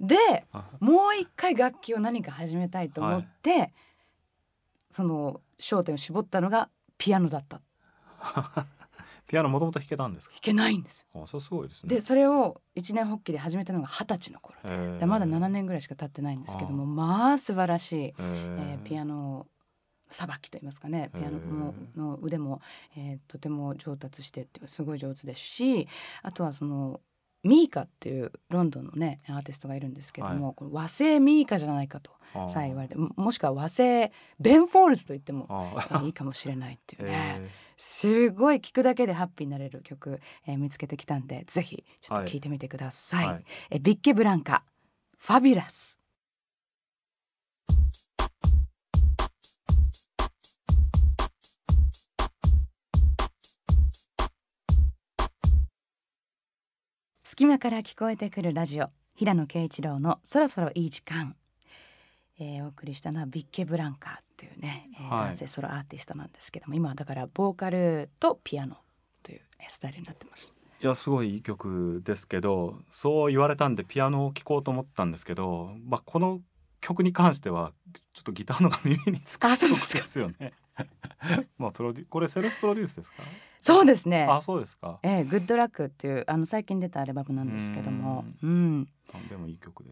[0.00, 0.16] で
[0.52, 3.72] あもう一回楽器を何か始めたいと思って、
[4.90, 7.60] その焦点を絞ったのがピアノだった。
[8.22, 8.66] 弾
[9.26, 10.36] ピアノもともと弾けたんですか？
[10.40, 11.04] けないんです。
[11.14, 11.22] よ。
[11.22, 11.94] あ、それすごいですね。
[11.94, 14.58] でそれを一年発起で始めたのが二十歳の頃。
[14.98, 19.46] でまだ7年ぐらいしか経ってないんですけどもまあ素晴らしい、えーピアノ
[20.10, 21.10] さばきといいますかね。
[21.14, 22.60] ピアノもの腕も、
[22.96, 25.88] えーとても上達してってすごい上手ですし
[26.22, 27.00] あとはその
[27.42, 32.10] ミーカっていうロンドンのねアーティストがいるんですけども、この和製ミーカじゃないかと
[32.48, 37.10] さえ言われてももしくは和製ベン・フォールズと言っても、いいかもしれないっていうね、
[37.44, 43.24] えすごい聴くだけでハッピーになれる曲、えー見つけてきたんでぜひちょっと聴いてみてください。
[43.24, 43.44] ーはい。
[43.70, 44.64] えビッケブランカ
[45.18, 46.00] Fabulous
[57.24, 61.34] 隙間から聞こえてくるラジオ平野啓一郎のそろそろいい時間、
[62.38, 68.76] えーお送りしたのはビッケ・ブランカというね、えーはい男性ソロアーティストなんですけども今はだからボーカルとピアノ
[69.22, 70.60] というえースタイルになってます。
[70.82, 76.40] いやすごいいい曲ですけどそう言われたんでピアノを聴こうと思ったんですけど、まあ、この
[76.82, 77.72] 曲に関しては
[78.12, 80.52] ちょっとギターのが耳につくあそうですかですよね。
[81.56, 83.22] まあプロデュこれセルフプロデュースですか？
[83.60, 84.98] そうですねあそうですか。
[85.02, 89.90] ええグッドラックっていうあの最近出たアルバムなんですけどもうんあでもいい曲で。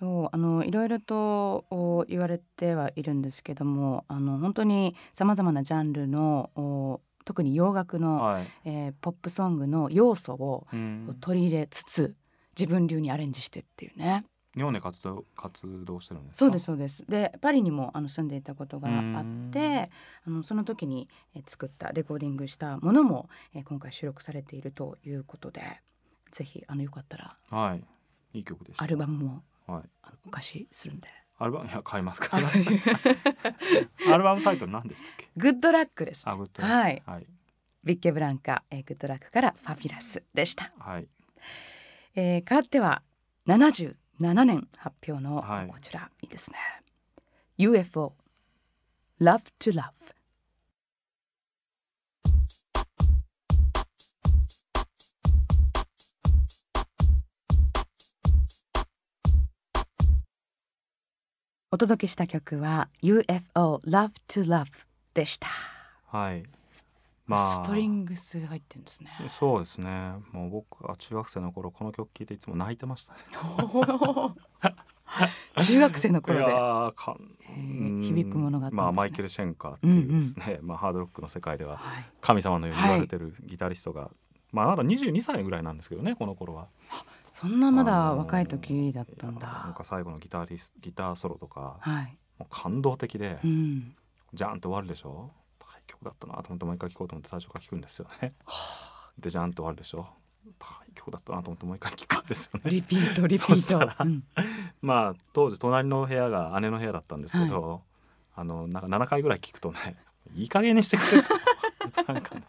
[0.00, 8.48] そうあのいろいろとお言われてはいるんですけどもあの本当にさまざまなジャンルのお特に洋楽の、はい。
[8.64, 11.16] えーポップソングの要素をうん。
[11.20, 12.16] 取り入れつつ
[12.58, 14.24] 自分流にアレンジしてっていうね
[14.56, 16.38] 日本で活動活動してるんですか？
[16.38, 19.90] そうですそうですでパリにもあの住んでいたことがあうんって
[20.26, 25.60] あのその時にえー作ったレコーディングしたものも、えー今回収録されているということで
[26.32, 27.84] ぜひあのよかったらはい。
[28.32, 28.84] いい曲でした。
[28.84, 29.84] アルバムもはい。
[30.26, 31.08] お貸しするんで。
[31.38, 32.36] アルバム いや買いますか
[34.12, 35.28] アルバムタイトル何でしたっけ？
[35.36, 36.28] Good Luck です。
[36.28, 36.62] あ Good。
[36.62, 37.02] はい。
[37.06, 37.26] はい。
[37.82, 40.70] ビッケブランカ、えー Good Luck から Fabulous でした。
[40.78, 41.08] はい。
[42.14, 43.02] えー、変わっては
[43.46, 43.94] 77
[44.44, 46.58] 年発表のはいこちら、い、いですね。
[47.56, 48.14] UFO
[49.20, 49.92] Love to Love
[61.72, 64.66] お届けした曲は UFO Love to Love
[65.14, 65.46] でした。
[66.08, 66.42] はい。
[67.28, 67.64] まあ。
[67.64, 69.10] ストリングス入ってるんですね。
[69.28, 70.14] そうですね。
[70.32, 73.20] もう僕は中学生の頃この曲聴いていつも泣いてましたね。
[75.64, 76.46] 中学生のい頃で。
[76.96, 77.36] かん
[78.02, 84.10] 響くものがねまあマイケル・シェンカーっていうですね、まあハードロックの世界でははい神様のように言われてるギタリストが、
[84.50, 86.66] まあまだ22歳ぐらいなんですけどねこの頃は。
[87.40, 89.74] そんなまだあのー若い時だったんいやなんだ。
[89.76, 92.16] か最後のギタリスギターソロとかはい。
[92.38, 93.94] もう感動的で、うん。
[94.34, 95.30] ジャーンと終わるでしょ？
[95.58, 98.34] 大曲だったなと思ってもう一回聴こうと思って最初から聴くんですよね。
[99.18, 100.06] でジャーンと終わるでしょ？
[100.58, 102.70] 大曲だったなと思ってもう一回聴くんですよね。
[102.70, 104.04] リピートリピそしたらート。
[104.04, 104.24] うん
[104.82, 107.82] まあ当時隣の部屋が姉の部屋だったんですけど、
[108.34, 109.96] あのなんか7回ぐらい聞くとね
[110.34, 111.22] いい加減にしてくれ
[112.04, 112.42] と なんかね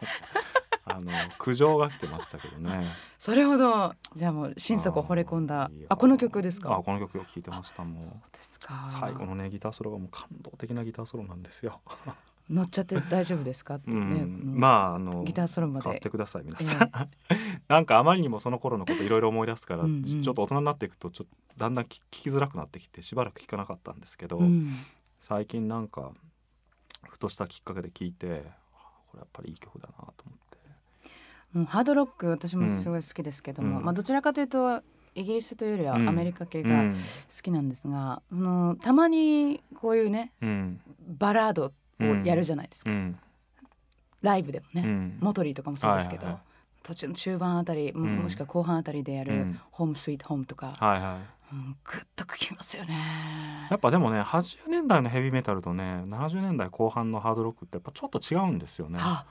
[1.09, 2.85] あの苦情が来てましたけどね
[3.17, 6.75] それほどじゃあもう心底惚れ込んだあこの曲ですか？
[6.75, 8.85] あこの曲よく聴いてましたもうですか。
[8.91, 11.81] 最後のねギターソロがもう感動的なギターソロなんですよ、
[12.49, 13.75] 乗っちゃって大丈夫ですか？
[13.75, 14.21] ってうね。
[14.23, 16.09] ん、このまああのギターソロまで買って。
[16.09, 16.91] ください皆さん、
[17.67, 24.69] なんかあまりにもその頃のこといろいろ思い出すからうんうんちょっと大人になっていくとちょっとだんだん聞聞きづらくなってきてしばらく聞かなかったんですけど、うん。
[25.19, 26.11] 最近なんか
[27.09, 30.50] ふとしたきっかけで聞いてあこれやっぱりいい曲だなと思って
[31.53, 33.85] もうハードロック私もすごい好きですけども、うん。
[33.85, 34.81] まあどちらかというと
[35.15, 36.15] イギリスというよりはアうん。
[36.15, 36.93] メリカ系がうん。
[36.93, 36.99] 好
[37.41, 40.81] きなんですが、あのたまにこういうねうん。
[41.17, 43.19] バラードをやるじゃないですか、うん。
[44.21, 45.17] ライブでもね、うん。
[45.19, 46.33] モトリーとかもそうですけど、はいはい。
[46.35, 46.51] はい
[46.83, 48.17] 途中の中盤あたりも,、うん。
[48.23, 51.19] もしくは後半あたりでやるうん「ホームスイートホーム」とか、はいは
[51.51, 51.53] い。
[51.53, 52.97] うん、グッとくきますよね。
[53.69, 58.97] やっぱでもね80年代のヘビーメタルとね70年代後半のハードロックってやっぱちょっと違うんですよね。
[58.99, 59.25] あ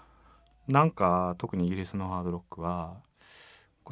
[0.70, 2.96] なんか特にイギリスのハードロックは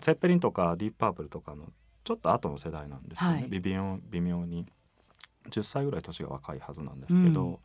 [0.01, 1.67] セッペリンとかディープパープルとかの
[2.05, 3.49] ちょっと後の世代なんですよね、はい。
[3.49, 4.67] 微妙微妙に。
[5.51, 7.61] 10歳ぐらい年が若いはずなんですけど、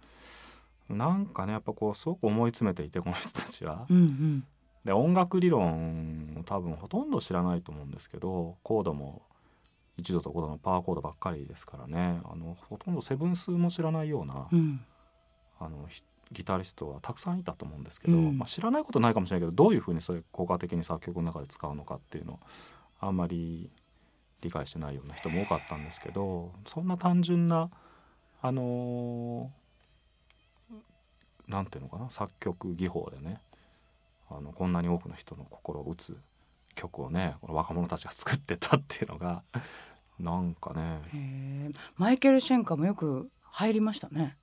[0.89, 3.85] なんかねやっぱこうすごく思い詰めていてこの人たちは。
[3.89, 4.47] うんうん。
[4.85, 9.21] で音楽理論を多分ほとんど知らないと思うんですけどコードも
[9.97, 12.21] 1度と5度のパワーコードばっかりですからね。
[12.23, 14.79] あのほとんどセブンスも知らないような、うん。
[15.59, 18.37] あのひギタリストはたくさんいたと思うんですけど、うん。
[18.37, 22.39] まあ、知らないことないかもしれないけどどういうふうにそれ効果的に作曲の中で使うのかっていうのを
[22.99, 23.69] あんまり
[24.41, 27.69] 理解してないような人も多かったんですけどそんな単純な
[28.41, 29.63] あのー
[31.47, 33.41] なんていうのかな作曲技法でね
[34.29, 36.17] あのこんなに多くの人の心を打つ
[36.75, 39.43] 曲をねこの若者たちが作ってたっていうのが
[40.19, 41.71] なんかね。
[41.97, 44.37] マイケル・シェンカーもよく入りましたね。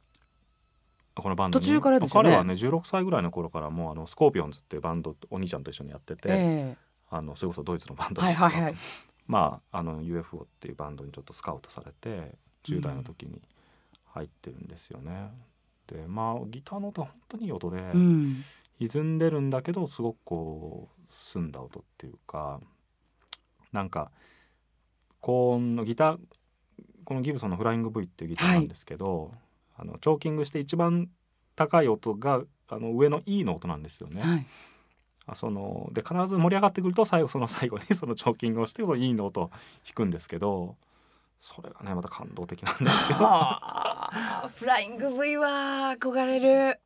[1.14, 1.64] このバンドに。
[1.64, 2.09] 途中からね。
[2.11, 6.77] 彼はね16歳ぐらいの頃からもうあのスコーピオンズっていうバンドお兄ちゃんと一緒にやってて、え
[7.11, 8.46] あのそれこそドイツのバンえドですよ。
[8.46, 8.75] はいはいはい。
[9.27, 13.40] まああの UFO っていうバンドにちょっとスカウトされて10代の時に
[14.07, 15.31] 入ってるんですよね。
[15.87, 18.35] でまあギターの音は本当にいい音で、うん。
[18.81, 22.61] 歪んでるんだけどすごくこう澄んだ音っていうか
[23.73, 24.11] なんか
[25.20, 26.20] 高音のギター
[27.05, 29.35] このギブソンのフライング V っていうギターなんですけど、
[29.81, 31.09] あのチョーキングして一番
[31.57, 34.21] 高い音があの上の E の音なんですよね。
[34.21, 34.47] はい。
[35.27, 39.51] あそので必ず盛り上がってくると最後その最後にそのチョーキングをしてその E の音を
[39.85, 40.77] 弾くんですけど
[41.40, 43.19] それがねまた感動的なんですよ。
[43.19, 46.81] はあフライング V は憧れる。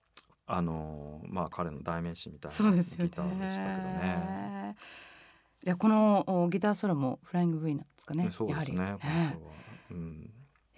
[0.46, 2.70] あのまあ彼の代名詞みたいな。
[2.70, 4.76] ギターでしたけどね。
[5.64, 8.28] いやこのおギターソロもフライング V なんですかね。
[8.30, 8.76] そうですね。
[8.76, 9.52] やはりこの人は
[9.90, 10.30] うん、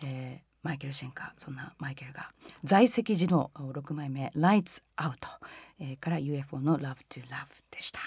[0.03, 2.33] えーマイケル・シェンカーそんなマイケルが
[2.65, 5.15] 在籍時の6枚目「Lights Out」
[5.79, 8.01] えーから UFO の「Love to Love」でした。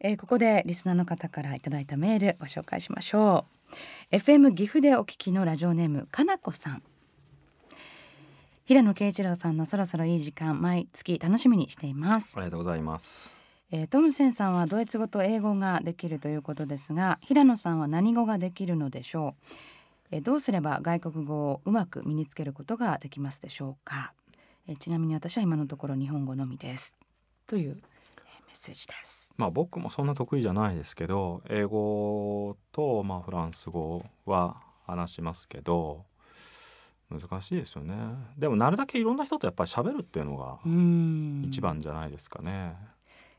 [0.00, 3.46] えーここでリスナーの方からいただいたメールご紹介しましょ
[4.12, 4.16] う。
[4.16, 6.82] FM 岐阜でお聞きのラジオネームかなこさん。
[8.66, 12.36] 平野啓一郎さんのそろそろいい時間毎月楽しみにしています。
[12.36, 13.34] ありがとうございます。
[13.70, 19.71] えートムセンさんはドイツ語と英語ができるということですが平野さんは何語ができるのでしょう、えー
[20.20, 24.14] どうすれば外国語をうまく身につけることができますでしょうか、
[24.68, 26.94] えーちなみに私は今のところ日本語のみです。
[27.46, 29.34] という、えーメッセージです。
[29.36, 36.04] まあ僕もそんな得意じゃないですけど英語とまあフランス語は話しますけど
[37.10, 37.94] 難しいですよね。
[38.38, 41.42] でもなるだけいろんな人とやっぱり喋るっていうのがうん。
[41.46, 42.76] 一番じゃないですかね、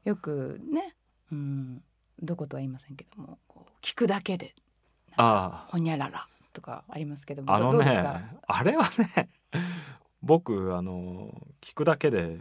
[0.03, 0.95] よくね
[1.31, 1.83] うん
[2.21, 4.53] どことは言いませんけどもこう聞くだけで
[5.15, 5.67] あ。
[5.69, 7.85] ほにゃららとかありますけどもああのね
[8.47, 8.83] あれは
[9.15, 9.29] ね
[10.21, 12.39] 僕あの聞くだけで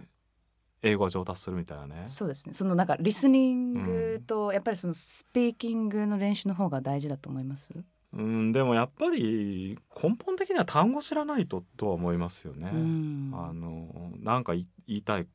[0.83, 2.03] 英語が上達するみたいなね。
[2.07, 2.55] そうですね。
[2.55, 7.69] そのなんかリスニングとやっぱりそのスピーキングの練習の方が大事だと思います？
[8.13, 12.71] うんでもやっぱり根本的には単語知らないととは思いますよね。
[12.73, 13.31] うん。
[13.33, 15.27] あのなんか言い言いたいっ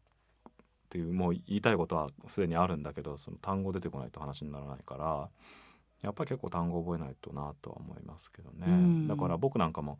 [0.90, 5.30] ていうもう言いたいことはすでにあるんだけどその単語出てこないと話にならないから
[6.02, 9.08] やっぱり結構単語覚えないとなとは思いますけどね、うん。
[9.08, 10.00] だから僕なんかも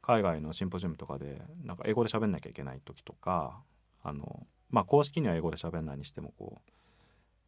[0.00, 3.60] 海外のシンポジウムとかでなんか英語で喋んなきゃいけない時とか
[4.02, 6.70] あのまあ公式には英語で喋んないにしてもこう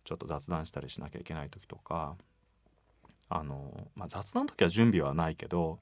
[0.05, 2.17] ちょっと雑談したりしなきゃいけない時とか
[3.29, 5.79] あの、まあ、雑談の時は準備はないけど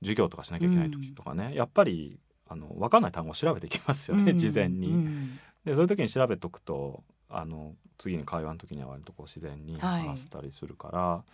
[0.00, 2.18] 授業とかしなきゃいけない時とかね、やっぱり
[2.48, 4.38] あの分かんない単語を調べていきますよね、うん。
[4.38, 4.88] 事前に。
[4.88, 5.38] うん。
[5.64, 10.08] でそういう時に調べとくとあの次に会話の時には割とこう自然にはい。
[10.08, 11.24] 話せたりするから、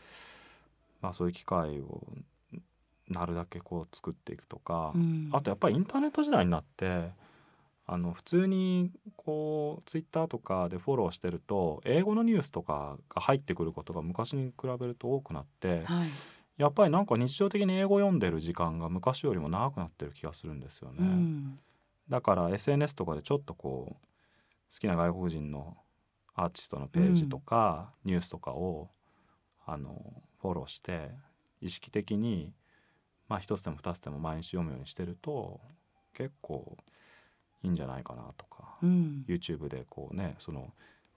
[1.01, 2.03] まあ、そういう機会を
[3.09, 5.31] なるだけこう作っていくとか、うん。
[5.33, 7.11] あとやっぱりインターネット時代になって
[7.87, 16.09] あの普通にこうツイッターとかでフォローしてると英語のニュースとかが入ってくることが昔に比べると多くなってはい。
[16.59, 20.97] やっぱりなんか日常的に英語読んでる時間が昔よりも長くなってる気がするんですよね。
[20.99, 21.59] うん。
[22.11, 24.07] だから SNS とかでちょっとこう
[24.73, 25.77] 好きな外国人の
[26.38, 28.88] アーティストのページとか、ニュースとかを
[29.66, 31.11] あのフォローして
[31.61, 32.53] 意識的に
[33.29, 35.61] まあ一つでも二つでも毎日読むようにしてると
[36.14, 36.77] 結構
[37.64, 39.24] いいんじゃないかなとか、うん。
[39.29, 40.61] YouTube でこうねその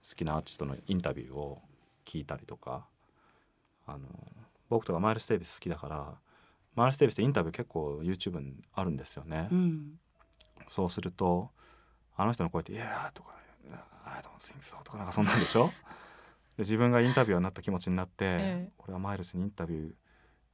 [0.06, 1.62] 好きなアーティストのインタビューを
[2.04, 2.86] 聞いたりとか
[3.86, 4.08] あの
[4.68, 6.14] 僕とかマイルス・デイビス好きだから
[6.74, 9.48] マイルス・デイビスってインタビュー結構 YouTube にあるんですよね。
[9.52, 10.00] うん。
[10.68, 11.50] そうすると
[12.16, 13.36] あの人の声って「いやー」とか
[14.04, 15.68] 「I don't think so」とかなんかそんなんでしょ？
[16.56, 18.72] で自分がインタビュアーになった気持ちになって、ええ。
[18.78, 19.94] 俺はマイルスにインタビュ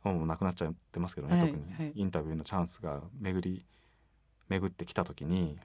[0.05, 1.93] ーもうなくなっちゃってますけどね、はい特に、はい。
[1.95, 3.67] インタビューのチャンスが巡り
[4.49, 5.59] 巡ってきた時に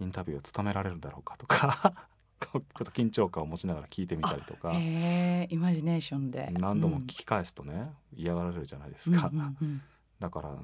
[0.00, 2.08] インタビューを務められるんだろうかとか
[2.40, 4.72] ちょっと緊張感を持ちながら聞いてみたりとか。
[4.72, 6.48] へえイマジネーションで。
[6.52, 9.28] 何度も聞き返すとね、嫌がられるじゃないですか。
[9.32, 9.82] うんうんうん。
[10.20, 10.56] だから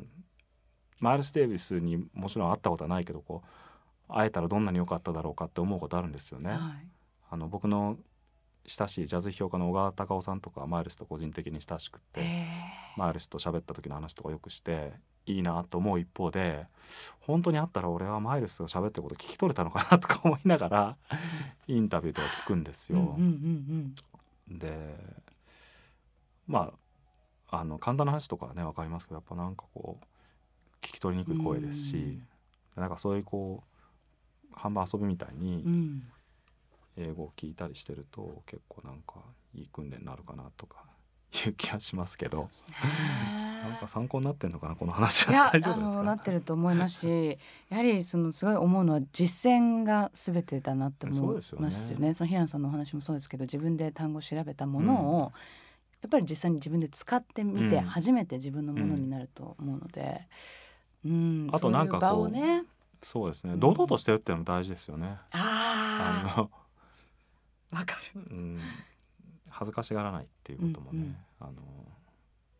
[1.01, 3.49] マイルス・デイビスにもちろん会ったことはないけどこう
[4.09, 6.51] 会えたらどんなに良かっただろうかって思うことあるんですよね。
[6.51, 6.61] はい。
[7.31, 7.97] あの僕の
[8.67, 12.47] 親しいジャズ評価の小川隆夫さんとかマイルスと個人的に親しくってへ
[12.97, 14.93] マイルスと喋った時の話とかよくして
[15.27, 16.67] いいなと思う一方で
[17.21, 20.97] 本当に会ったら俺はマイルスが喋ってること聞き取れたのかなとか思いながら
[21.67, 22.99] インタビューとか聞くんですよ。
[22.99, 23.95] えうんうん
[24.51, 24.59] うん。
[24.59, 24.97] で
[26.47, 26.73] ま
[27.51, 30.05] ああの簡単な話とかはね分かりますけどやっぱなんかこう
[30.85, 32.19] 聞き取りにくい声ですし、
[32.77, 33.74] なんかそういうこう
[34.57, 36.03] 半分遊びみたいうんうにん。
[36.97, 39.15] 英語を聞いたりしてると結構なんか
[39.55, 40.85] いい訓練になるかなとか
[41.47, 42.49] いう気がしますけど。
[43.65, 47.39] なんか参考になってんのかなこの話いやは大丈夫ですあのなかってると思いますし
[47.71, 52.13] やはりそのすごい思うのは実践が全てだなって思いますよね。
[52.13, 55.33] その平野さんのお話もそうですけど自分で単語を調べたものを、
[56.03, 57.85] やっぱり実際に自分で使ってみてうん。
[57.85, 60.21] 初めて自分のものになると思うので、
[61.07, 61.49] うん。
[61.51, 62.65] あとなんかこうね
[63.05, 63.53] そうですね。
[63.53, 63.61] うん。
[63.61, 65.19] 堂々としてるっていうのも大事ですよね。
[65.33, 66.51] ああの。
[67.73, 68.21] あわかる。
[68.31, 68.61] うん。
[69.49, 71.17] 恥ずかしがらないっていうこともね、うんうん。
[71.41, 71.53] あの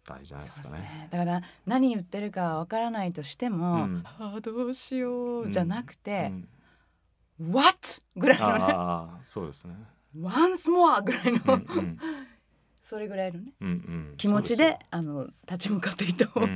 [0.07, 0.83] 大事じゃないですすかね。
[0.83, 1.09] ね。
[1.11, 4.03] だから何言ってるかわからないとしても、うん。
[4.05, 6.47] ああどうしようじゃなくうて、ん。
[7.41, 8.03] What?
[8.17, 8.59] ぐらいのね。
[8.61, 9.75] ああそうですね。
[10.17, 11.99] Once more ぐらいの、うんうん。
[12.83, 13.53] それぐらいのね。
[13.61, 13.73] うんう
[14.13, 14.15] ん。
[14.19, 16.49] 気持ちであの立ち向かっていいと思う、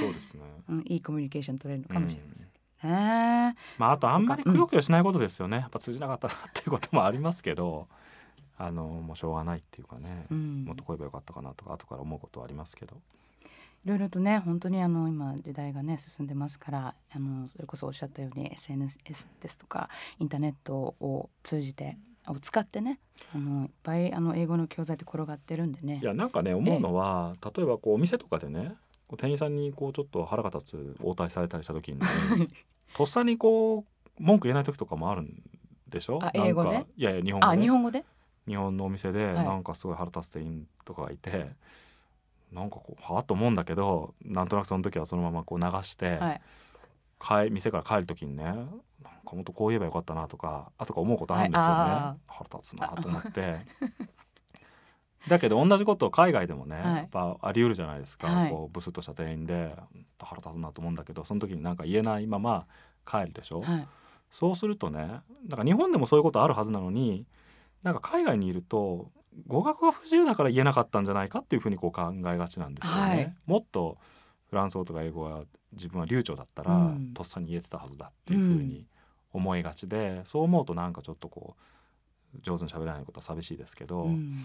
[0.00, 0.42] そうですね。
[0.68, 2.47] うんいいコミュニケーション取れるのかもしれません。
[2.82, 3.54] ま
[3.88, 5.58] ああとあんまりくよくよしないことですよね。
[5.58, 7.88] やっぱ通じなかったなっていうこともありますけど、
[8.56, 10.64] あのもうしょうがないっていうかね、うん。
[10.64, 12.96] もっと来ればよかったかなとか後から思うことはありますけど。
[13.84, 18.98] いろいろとね本当にあの今時代がね進んでますからあのそれこそおっしゃったように SNS
[19.40, 22.98] ですとかインターネットを通じてを使ってね
[23.34, 26.00] あのいっぱいあの英語の教材って転がってるんでね。
[26.02, 28.74] いやなんかね思うのは、例えばこうお店とかでね
[29.08, 31.98] こう店員さんにこうちょっと腹が立つ応対されたりした時に、
[32.94, 33.84] とっさにこ
[34.18, 35.42] う文句言えない時とかもあるん
[35.88, 36.18] でしょ？
[36.22, 36.70] あ英語で？
[36.70, 38.04] なんかいやいや日本語あで日本語で？
[38.46, 39.34] 日本のお店ではい。
[39.34, 41.50] なんかすごい腹立つ店員とかがいて、
[42.52, 46.40] なんかこうはあと思うんだけどなんとなくその時はそのままこう流して、はい。
[47.20, 51.88] 帰店から帰る時にねなんかもっとこう言えばよかったなとかあとか思うことあるんですよね、はい。
[51.90, 53.66] あ腹立つなと思って
[55.28, 56.94] だけど同じことを海外でもね、はい。
[56.96, 58.50] やっぱあり得るじゃないですか、はい。
[58.50, 59.74] こうブスッとした店員で
[60.18, 62.66] 腹立つなと思うんだけどその時になんか言えないまま
[63.06, 63.88] 帰るでしょ、はい。
[64.30, 67.24] そうするとねなんか日本でもそういうことあるはずなのに
[67.82, 69.10] なんか海外にいると
[69.46, 72.98] 語学が不自由だから言えなかったんじゃないかっていうふうにこう考えがちなんですよね。
[72.98, 73.34] はい。
[73.46, 73.96] もっと
[74.50, 77.12] フランス語とか英語は自分は流暢だったら、うん。
[77.14, 78.84] とっさに言えてたはずだっていうふうに
[79.32, 81.54] 思いがちで、そう思うとなんかちょっとこ
[82.34, 84.44] う上手に喋れないことは寂しいですけど、うん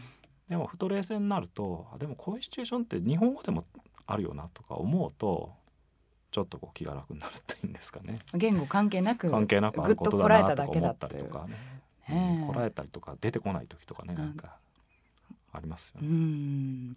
[0.50, 3.66] でもふと冷静になるとあでもこういうシチュエーションって日本語でも
[4.06, 5.54] あるよなとか思うと
[6.32, 8.20] ちょっとこう気が楽になるっていうんですかね。
[8.34, 11.48] 言語関係なく関係なくあることだぐっとこらえなとか思ただけだったりとか
[12.10, 14.58] ねこらえたりとか出てこない時とかねなんか
[15.54, 16.96] ありますようね。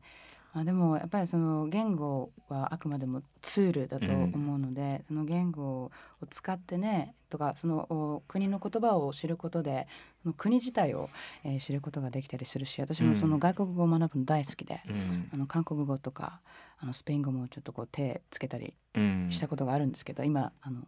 [0.60, 5.90] あ、でもやっぱりその言語はあくまでもツールだと思うので、その言語を
[6.30, 9.86] 使ってねとかそのお国の言葉を知ることで
[10.22, 11.10] その国自体を、
[11.44, 15.28] えー知ることができたりするし私もその外国語を学ぶの大好きで、うん。
[15.32, 16.40] あの韓国語とか
[16.78, 19.28] あのスペイン語もちょっとこう手つけたりうん。
[19.30, 20.82] したことがあるんですけど、今あの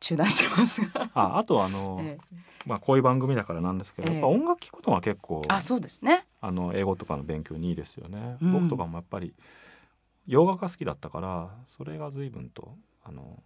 [0.00, 1.10] 中断してますが。
[1.14, 2.36] ああとあの、ええ
[2.66, 6.26] まあこういう番組だからなんですけど、ええやっぱ音楽聴くのは結構あそうですね。
[6.40, 8.36] あの英語とかの勉強にいいですよね。
[8.42, 9.34] うん僕とかもやっぱり
[10.26, 12.74] 洋楽が好きだったからそれが随分と
[13.04, 13.42] あの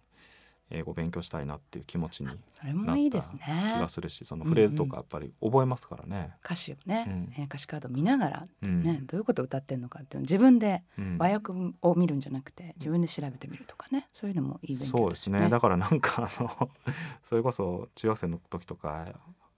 [0.69, 3.87] 英語勉強したいなっていう気持ちにそれもいいです気ねが。
[3.89, 6.31] するしそのフレーズとかやっぱり覚えますからね。
[6.43, 7.33] 歌詞をね、うん。
[7.37, 8.81] えー歌詞カードを見ながらうん。
[8.81, 11.17] ね、どういうことを歌ってるのかっていうのを自分でうん。
[11.19, 11.51] 和訳
[11.81, 14.07] を見るんじゃなくて自分で調べてみるとかね。
[14.13, 15.41] そういうのもいい勉そうですね。
[15.41, 16.69] ねだからなんかあの
[17.23, 19.07] それこそ中学生の時とか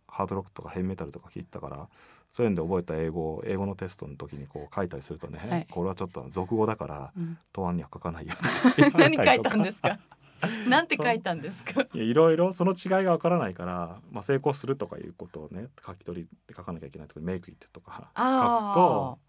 [0.08, 1.88] ハードロックとかヘイメタルとか聞いてたから
[2.32, 5.68] そういうんで覚えた英語を英語のテストの時にこう書いたりするとね、はい。
[5.72, 7.38] これはちょっと俗語だからうん。
[7.54, 8.34] 答案には書かないよ
[8.98, 9.98] 何書いたんですか？
[10.70, 11.82] なんて書いたんですか？
[11.94, 19.20] いやいろいろその違いがわからないから、まあ、成功するとかいうことをね書き取りで書かなきゃいけないとかメイクイットとか書あくと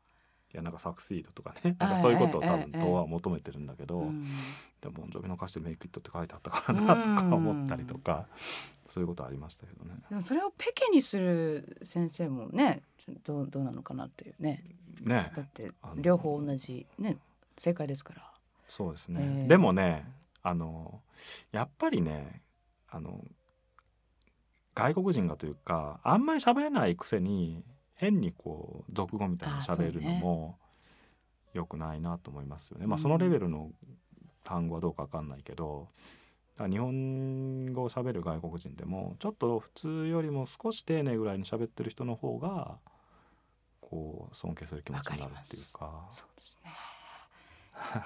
[0.55, 4.23] いやなんかサクシードとかねなんかそういうことを多分ええええ答案は求めてるんだけど、うん。
[4.81, 8.27] でもボンジョビの歌詞でメイクイットって書いてあったからなとか思ったりとか
[8.89, 9.95] そういうことありましたけどね。
[10.09, 12.83] でもそれをペケにする先生もね
[13.25, 14.63] どうどうなのかなっていうね。
[15.03, 15.33] ね。
[15.37, 17.19] だって両方同じね
[17.57, 18.33] 正解ですから。
[18.69, 20.05] そうですね、ええでもね
[20.47, 21.03] あの
[21.51, 22.41] やっぱりね
[22.89, 23.25] あの
[24.77, 27.65] 外国人がというかあんまり喋れないくせに
[27.97, 30.57] 変にこう俗語みたいなのあ喋るのも
[31.53, 32.87] 良くないなと思いますよね。
[32.87, 33.73] まあうんそのレベルの
[34.45, 35.89] 単語はどうかわかんないけど
[36.55, 42.79] だから日本語を喋る外国人でもちょっと普通よりも少し丁寧ぐらいに喋ってる人の方が
[43.81, 46.07] こう尊敬する気持ちになるっていうか。
[46.13, 46.71] そうですね。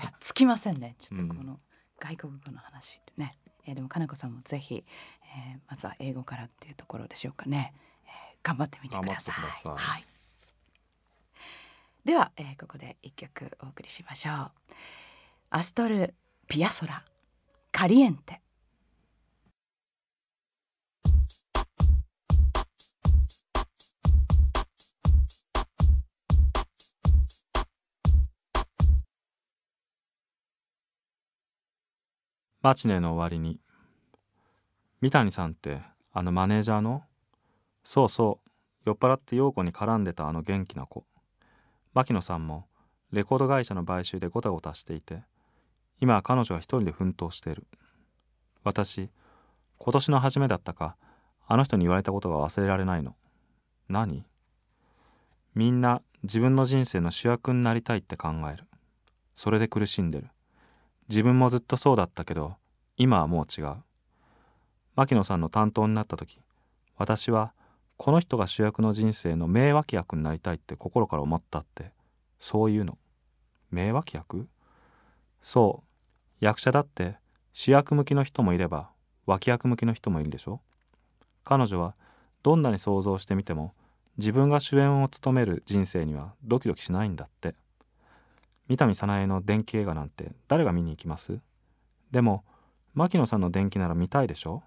[0.01, 0.97] いやつきませんね。
[0.99, 1.61] ちょっとこうんの
[2.01, 3.33] 外国語の話ってね。
[3.67, 4.85] えーでもかなこさんもぜひ、
[5.23, 7.73] えーまずは英語からっていうところでしょうかね。
[8.05, 8.11] えー
[8.43, 9.35] 頑張ってみてください。
[9.35, 10.05] 頑張ってくださいはい。
[12.05, 14.51] では、えーここで一曲お送りしましょう。
[15.51, 16.15] アストル
[16.49, 17.05] ピアソラ
[17.73, 18.41] カリエンテ。
[32.63, 33.59] マチネの終わりに。
[35.01, 35.81] 三谷さんって
[36.13, 37.03] あのマネージャーの？
[37.85, 38.51] そうそう。
[38.85, 41.07] 酔っ払って陽子に絡んでたあの元気な子。
[41.95, 42.67] 牧野さんも
[43.13, 45.23] レコード会社の買収でゴタゴタしていて
[46.01, 47.67] 今は彼女は一人で奮闘している。
[48.63, 49.09] 私
[49.79, 50.97] 今年の初めだったか
[51.47, 53.17] あの人に言われたことが忘れられないの。
[53.89, 54.27] 何？
[55.55, 58.65] みんな自分の人生の主役になりたいって考える。
[59.35, 60.29] それで苦しんでる。
[61.11, 62.55] 自分もずっとそうだったけど
[62.97, 63.75] 今はもう違う。
[64.95, 66.39] 牧野さんの担当になった時
[66.97, 67.53] 私は
[67.97, 71.91] この人が主役の人生の名脇役になりたいって心から思ったって
[72.39, 72.97] そういうの。
[73.73, 74.49] 名脇役？
[75.43, 76.45] そう。
[76.45, 77.17] 役者だって
[77.53, 78.91] 主役向きの人もいれば
[79.27, 80.61] 脇役向きの人もいるでしょ？
[81.45, 81.97] 彼女は
[82.45, 83.75] どんなに想像してみても
[84.17, 87.57] 自分が主演を務める人生にはドキドキしないんだって。
[88.71, 91.41] 三谷早苗の電気映画なんて誰が見に行きます？
[92.13, 92.45] でも
[92.95, 94.63] 牧野さんの電気なら見たいでしょ？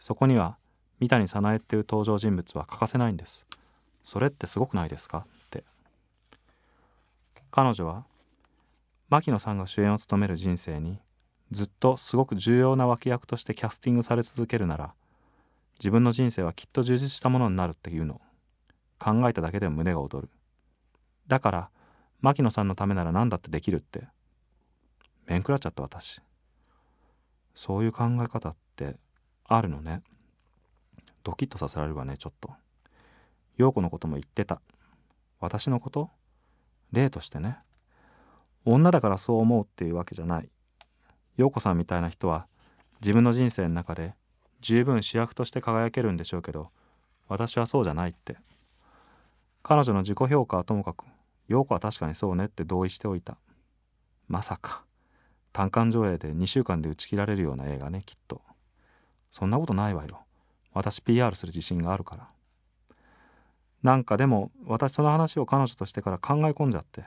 [0.00, 0.56] そこには
[0.98, 3.46] 三谷早苗っていう登場人物は欠かせないんです。
[4.02, 5.18] それってすごくないですか？
[5.18, 5.62] って。
[7.52, 8.04] 彼女は
[9.08, 10.98] 牧野さんが主演を務める人生に
[11.52, 14.94] ずっとすごく重要な脇役としてキャスティングされ続けるなら
[15.78, 18.20] 自分の人生はきっと充実したものになるっていうの
[18.98, 20.28] 考えただけで胸が躍る。
[21.28, 21.68] だから
[22.22, 24.06] 牧野さんのためなら何だってできるって。
[25.26, 26.22] 面食らっちゃった私。
[27.54, 28.96] そういう考え方って
[29.44, 30.02] あるのね。
[31.24, 32.50] ドキッとさせられるわねちょっと。
[33.56, 34.60] 陽子のことも言ってた。
[35.40, 36.10] 私のこと？
[36.92, 37.58] 例としてね。
[38.64, 40.48] 女だからそう思うっていうわけじゃない。
[41.36, 42.46] 陽子さんみたいな人は
[43.00, 44.14] 自分の人生の中で
[44.60, 46.68] 十分主役として輝けるんでしょうけど
[47.26, 48.36] 私はそうじゃないって。
[49.64, 51.04] 彼女の自己評価はともかく
[51.48, 53.36] 陽子は確かにそうねって同意しておいた。
[54.28, 54.84] まさか。
[55.52, 58.40] 単館上映で2週間で打ち切られるような映画ねきっと。
[59.30, 60.22] そんなことないわよ。
[60.72, 62.28] 私 PR する自信があるから。
[63.82, 67.04] なんかでも私その話を彼女としてから考え込んじゃって。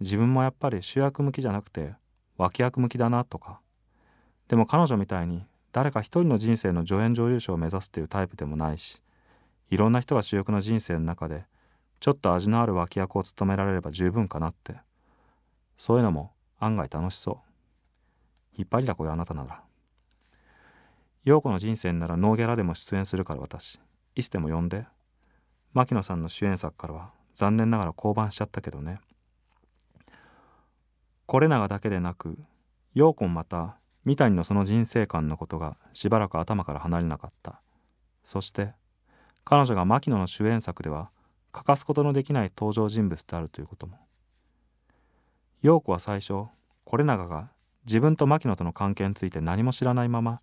[0.00, 1.94] 自分もやっぱり主役向きじゃなくて
[2.36, 3.60] 脇役向きだなとか。
[4.48, 9.00] でも彼女みたいに誰か一人の人生の助演女優賞を目指すっていうタイプでもないし
[9.70, 11.46] いろんな人が主役の人生の中で
[12.00, 14.76] ちょっと味のある脇役を務められれば十分かなって。
[15.76, 17.36] そういうのも案外楽しそう。
[18.56, 19.62] 引っ張りだこよあなたなら。
[21.24, 23.80] 陽子の人生ならノーギャラでも出演するから私。
[24.14, 24.86] いつでも呼んで。
[25.72, 29.00] 牧野さんの主演作からは残念ながら降板しちゃったけどね。
[31.26, 32.38] これ長だけでなく
[32.94, 37.60] 陽子もまた三谷のその人生観のことがしばらく頭から離れなかった。
[38.22, 38.72] そして
[39.44, 41.10] 彼女が牧野の主演作では
[41.54, 43.96] 欠かすことのできない登場人物であるということも。
[45.62, 46.48] 陽子は最初
[46.84, 47.48] 是永が
[47.86, 50.40] 自分と牧野との関係について何も知らないまま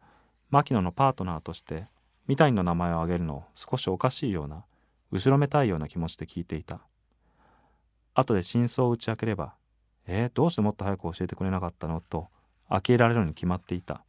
[0.49, 1.87] 牧野のパートナーとして
[2.27, 4.63] 三谷の名前を挙げるのを少しおかしいような
[5.11, 6.79] 後ろめたいような気持ちで聞いていた。
[8.13, 9.53] 後で真相を打ち明ければ
[10.07, 12.29] 「えー、どうしてもっと早く教えてくれなかったの?」と
[12.69, 14.03] 呆れられるに決まっていた。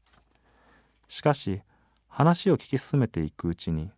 [1.08, 1.62] しかし
[2.08, 3.90] 話を聞き進めていくうちに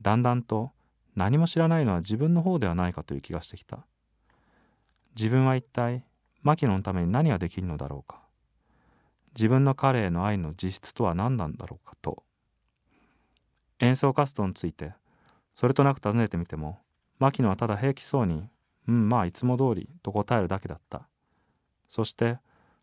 [0.00, 0.72] だんだんと
[1.18, 3.84] 何も知らないのは自分の方ではないかという気がしてきた。
[5.16, 6.04] 自分は一体
[6.42, 8.22] 牧野のために何ができるのだろうか。
[9.34, 12.22] 自分の彼への愛の実質とは何なんだろうかと。
[13.80, 14.92] 演奏活動について
[15.56, 16.78] それとなく尋ねてみても
[17.18, 18.48] 牧野はただ平気そうに
[18.86, 21.08] 「うんまあいつも通り」と答えるだけだった。
[21.88, 22.38] そして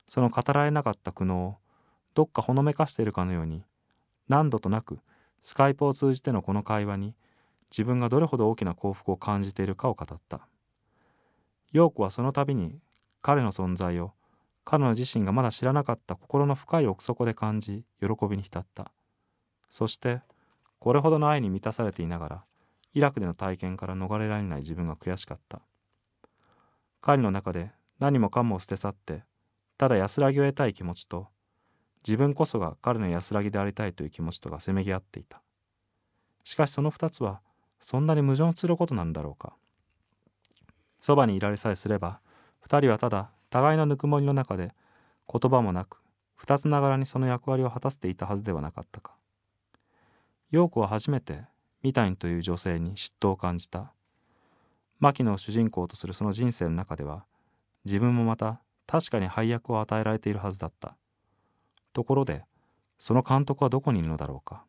[0.10, 1.58] その語られなかった苦悩を
[2.14, 3.64] どっかほのめかしているかのように
[4.28, 5.00] 何度となく
[5.42, 7.16] スカイプを通じてのこの会話に
[7.76, 10.48] 自分がどれほど大きな幸福を感じているかを語った。
[11.74, 12.80] 陽子はその度に
[13.22, 14.14] 彼の存在を
[14.64, 18.94] 彼女自身がまだ知らなかった心の深い奥底で感じ喜びに浸った。
[19.70, 20.22] そして
[20.80, 22.44] これほどの愛に満たされていながら
[22.94, 25.60] イラクでの体験から逃れられない自分が悔しかった。
[27.02, 29.24] 彼の中で何もかもを捨て去って
[29.78, 31.28] ただ安らぎを得たい気持ちと
[32.08, 35.42] 自分こそが彼の安らぎでありたいという気持ちとがせめぎ合っていた。
[36.44, 37.42] しかしその二つは
[37.80, 39.54] そんなに矛盾することなんだろうか。
[41.00, 42.20] そばにいられさえすれば
[42.60, 44.74] 二人はただ互いのぬくもりの中で
[45.32, 46.00] 言葉もなく
[46.36, 49.16] 二つながらにその役割を果たしていたはずではなかったか。
[50.52, 51.44] 陽子は初めて
[51.84, 53.94] ミタインという女性に嫉妬を感じた。
[55.00, 57.26] 牧野を主人公とするその人生の中では
[57.84, 60.96] 自分もまた確かに配役を与えられているはずだった。
[61.94, 62.46] ところで
[62.98, 64.64] その監督はどこにいるのだろうか。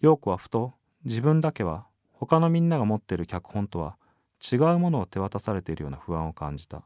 [0.00, 0.74] 陽子はふと
[1.04, 3.96] 自分だけは他のみんなが持っている脚本とは
[4.40, 6.82] 違うものを手渡されているような不安を感じた。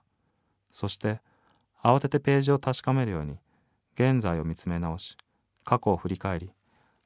[0.72, 1.20] そして
[1.82, 3.36] 慌ててページを確かめるように
[3.94, 5.16] 現在を見つめ直し
[5.64, 6.50] 過去を振り返り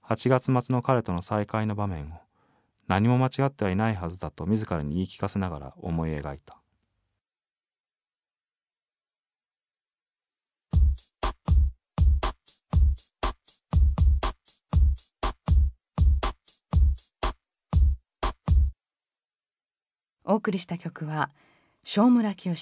[0.06, 2.08] 8月末の彼との再会の場面を
[2.86, 6.58] 何も間違ってはいないはずだと自らに言い聞かせながら思い描いた。
[20.30, 21.30] お送りした曲は
[21.84, 22.54] 正村清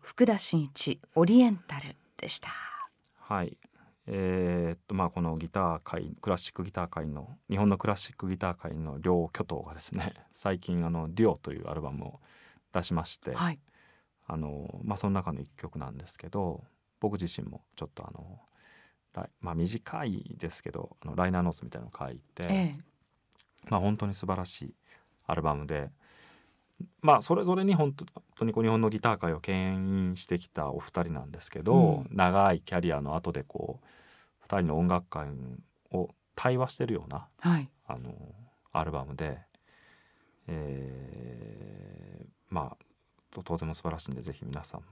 [0.00, 2.50] 福田真一オリエンタルでした。
[3.18, 3.58] はい。
[4.06, 12.20] えー、っとまあこのギター界クラシックギター界の日本のクラシックギター界の両巨頭がですね 最近あの「デュオ」というアルバムを
[12.72, 13.58] 出しまして、はい、
[14.28, 16.62] あのまあその中の一曲なんですけど
[17.00, 18.40] 僕自身もちょっとあの
[19.40, 22.78] まあ短いですけどあのライナーノートみたいなのを書いて、ええ、
[23.68, 24.74] まあ本当に素晴らしい
[25.26, 25.90] アルバムで
[27.00, 27.94] まあそれぞれに本
[28.34, 29.74] 当にこう日本のギター界を牽
[30.10, 32.16] 引してきたお二人なんですけど、うん。
[32.16, 33.86] 長いキャリアの後でこう
[34.40, 35.28] 二人の音楽界
[35.92, 37.68] を対話してるようなはい。
[37.86, 38.12] あの
[38.72, 39.38] アルバムで、
[40.48, 42.84] えーまあ
[43.30, 44.86] ととても素晴らしいんでぜひ皆さんも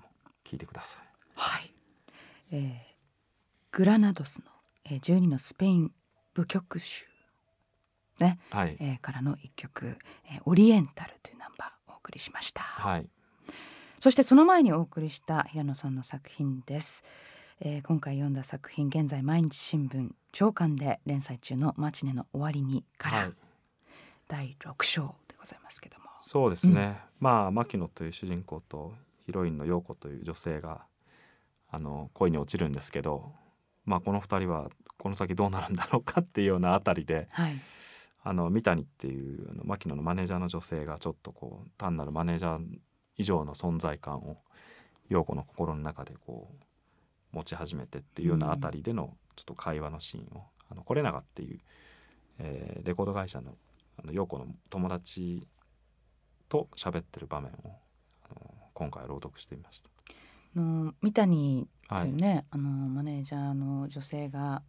[0.45, 1.03] 聴いてください。
[1.37, 1.74] はい、
[2.51, 2.93] えー
[3.70, 4.51] グラナドスの、
[4.85, 5.93] えー、12のスペイン
[6.37, 7.07] 舞曲集、
[8.20, 8.39] ね。
[8.51, 11.72] はい、えーからの一曲、えーオリエンタルというナンバー
[12.03, 13.07] 送りしました、はい、
[14.00, 17.05] そしてその前にお送りした平野さんの作品です、
[17.61, 23.32] えー今回読んだ作品現在毎日新聞朝刊で連載中のマチネの終わりにから、はい、
[24.26, 26.07] 第6章でございますけども。
[26.20, 28.94] そうですね、まあ牧野という主人公と
[29.26, 30.82] ヒロインの陽子という女性が
[31.70, 33.32] あの恋に落ちるんですけど、
[33.84, 37.55] まあ、この二人はこの先どうなるんだろうかっていうようなあたりではい
[38.25, 42.61] あの三谷っていうあの牧野のマネージャーの女性がちょっとこう単なるマネージャー
[43.16, 44.39] 以上の存在感を
[45.09, 51.61] 陽子の心の中でこう持ち始めてっていうようなあたりでのちょっと会話のシーンを、あのコレナガっていう、
[52.39, 53.57] えーレコード会社の
[53.97, 55.47] あの陽子の友達
[56.49, 57.79] と喋ってる場面を
[58.25, 59.83] あの今回朗読してみまし
[60.57, 61.95] あの三谷た。
[61.97, 64.62] はいという、ね、あのマネージャーの女性が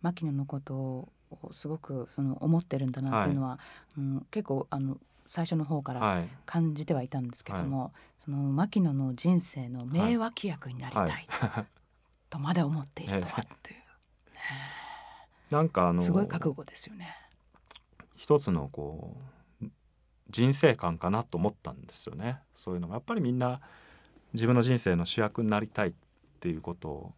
[0.00, 1.12] 牧野のことを
[1.52, 3.58] すごくその思ってるんだなっていうのは、
[3.96, 11.66] うん、結構あの最初の方からはい、感じてはいたんですけども、その牧野の人生の名脇役になりたい、はい。
[12.28, 13.82] とまで思っているとはっていう、
[15.54, 17.16] なんかあのすごい覚悟ですよね。
[18.14, 19.16] 一つのこ
[19.62, 19.66] う
[20.28, 22.40] 人生観かなと思ったんですよね。
[22.54, 22.94] そういうのが。
[22.94, 23.62] やっぱりみんな
[24.34, 25.92] 自分の人生の主役になりたいっ
[26.40, 27.14] ていうことを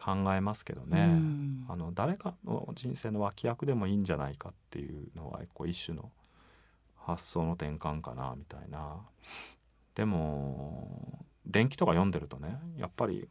[0.00, 1.66] 考えますけどね、うん。
[1.68, 6.10] あの誰かの人生の脇役でもいいんじゃないかっていうのはこう一種の
[6.96, 8.96] 発想の転換かなみたいな。
[9.94, 13.28] でも伝記とか読んでるとねやっぱり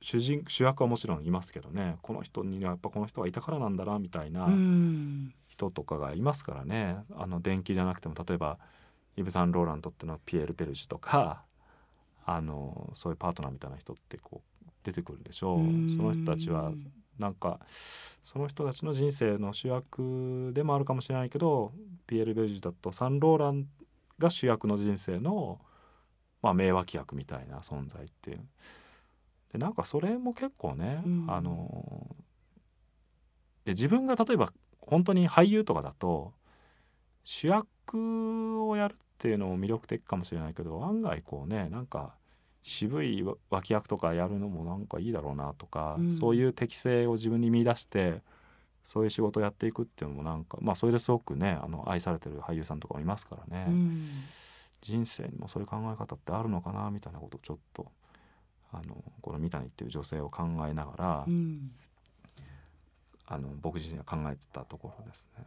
[0.00, 1.96] 主人主役はもちろんいますけどね。
[2.02, 5.34] この人にはやっぱこの人がいたからなんだなみたいな、うん。
[5.48, 6.98] 人とかがいますからね。
[7.16, 8.58] あの電気じゃなくても例えば
[9.16, 11.42] イブ・サンローランにとってのピエール・ペルジュとか
[12.24, 14.57] あのそういうパートナーみたいな人ってこう
[14.88, 15.60] 出てくるでしょう。
[15.60, 15.96] うん。
[15.96, 16.72] その人たちは
[17.18, 17.60] なんか
[18.22, 21.72] その人たちの人生の主役でもあるかもしれないけど
[22.06, 23.66] ピエール・ペルジュだとサンローラン
[24.18, 25.60] が主役の人生の、
[26.42, 28.40] まあ、名脇役みたいな存在っていう。
[29.52, 31.26] でなんかそれも結構ね、うん。
[31.28, 32.16] あの
[33.64, 36.32] で自分が例えば本当に俳優とかだと
[37.24, 42.14] 主役をやるっていうのも魅力的かもしれないけど案外こうねなんか
[42.62, 46.12] 渋い脇役とかやるのもなんかいいだろうなとか、うん。
[46.12, 48.22] そういう適性を自分に見出して
[48.84, 54.08] そういう仕事をやっていくっていうのもなんかまあそれですごくねあの愛されてる俳優さんとかもいますからね、うん。
[54.80, 57.86] 人生にもそういう考え方ってあるのかなみたいなことをちょっと
[58.72, 61.70] あのこの三谷っていう女性を考えながら、うん。
[63.26, 65.44] あの僕自身は考えてたところですね。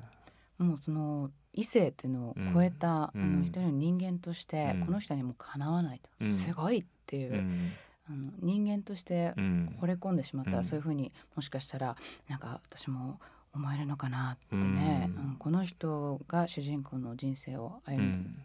[0.60, 3.24] もうその異性っていうのを超えた、うん。
[3.24, 4.86] あの一人の人間として、うん。
[4.86, 6.32] この人にはもうかなわないと、うん。
[6.32, 7.72] すごいっていう、うん。
[8.10, 9.78] あの人間としてうん。
[9.82, 10.64] 惚れ込んでしまったら、うん。
[10.64, 11.98] そういうふうにもしかしたら
[12.30, 13.20] なんか私も
[13.54, 15.24] 思えるのかなってね、うん。
[15.24, 18.36] うんこの人が主人公の人生を歩む、うん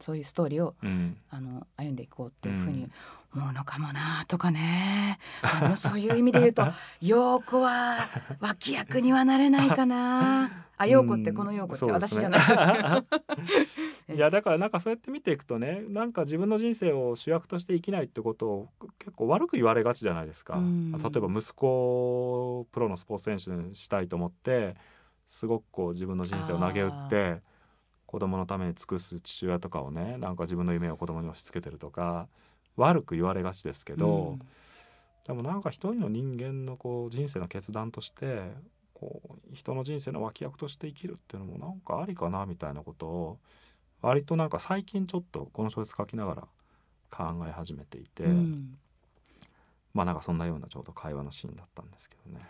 [0.00, 1.16] そういうストーリーをうん。
[1.30, 2.88] あの歩んでいこうっていうふうに
[3.34, 6.66] 思うのかもなとかね、あのそういう意味で言うと
[7.00, 8.08] 陽子は
[8.40, 10.66] 脇役にはなれないかな。
[10.76, 12.06] あ陽子ってこの陽子ですよ、うんね。
[12.08, 14.10] 私じゃないです。
[14.10, 18.68] よ いやだからなんかそうやって見ていくとねなんか自分の人生を主役として生きないってことを
[18.98, 20.54] 結構悪く言われがちじゃないですか。
[20.56, 20.92] うん。
[20.92, 21.66] 例えば息子
[22.60, 24.76] をプロのスポーツ選手にしたいと思って
[25.26, 27.40] すごくこう自分の人生を投げ打って
[28.14, 32.28] 子供のために尽くす父親とかをねなんか自分の夢を子供に押し付けてるとか
[32.76, 34.38] 悪く言われがちですけど、
[35.26, 38.52] でもなんか一人の人間のこう人生の決断として
[38.92, 39.20] こ
[39.52, 43.38] う人の人生の脇役として生きるっていうのもなんかありかなみたいなことを
[44.00, 46.42] 割となんか最近ちょっとこの小説書きながら
[47.10, 48.78] 考え始めていて、うんうん
[49.92, 52.38] まあなんかそんなようなちょうど会話のシーンだったんですけどね。
[52.38, 52.46] ね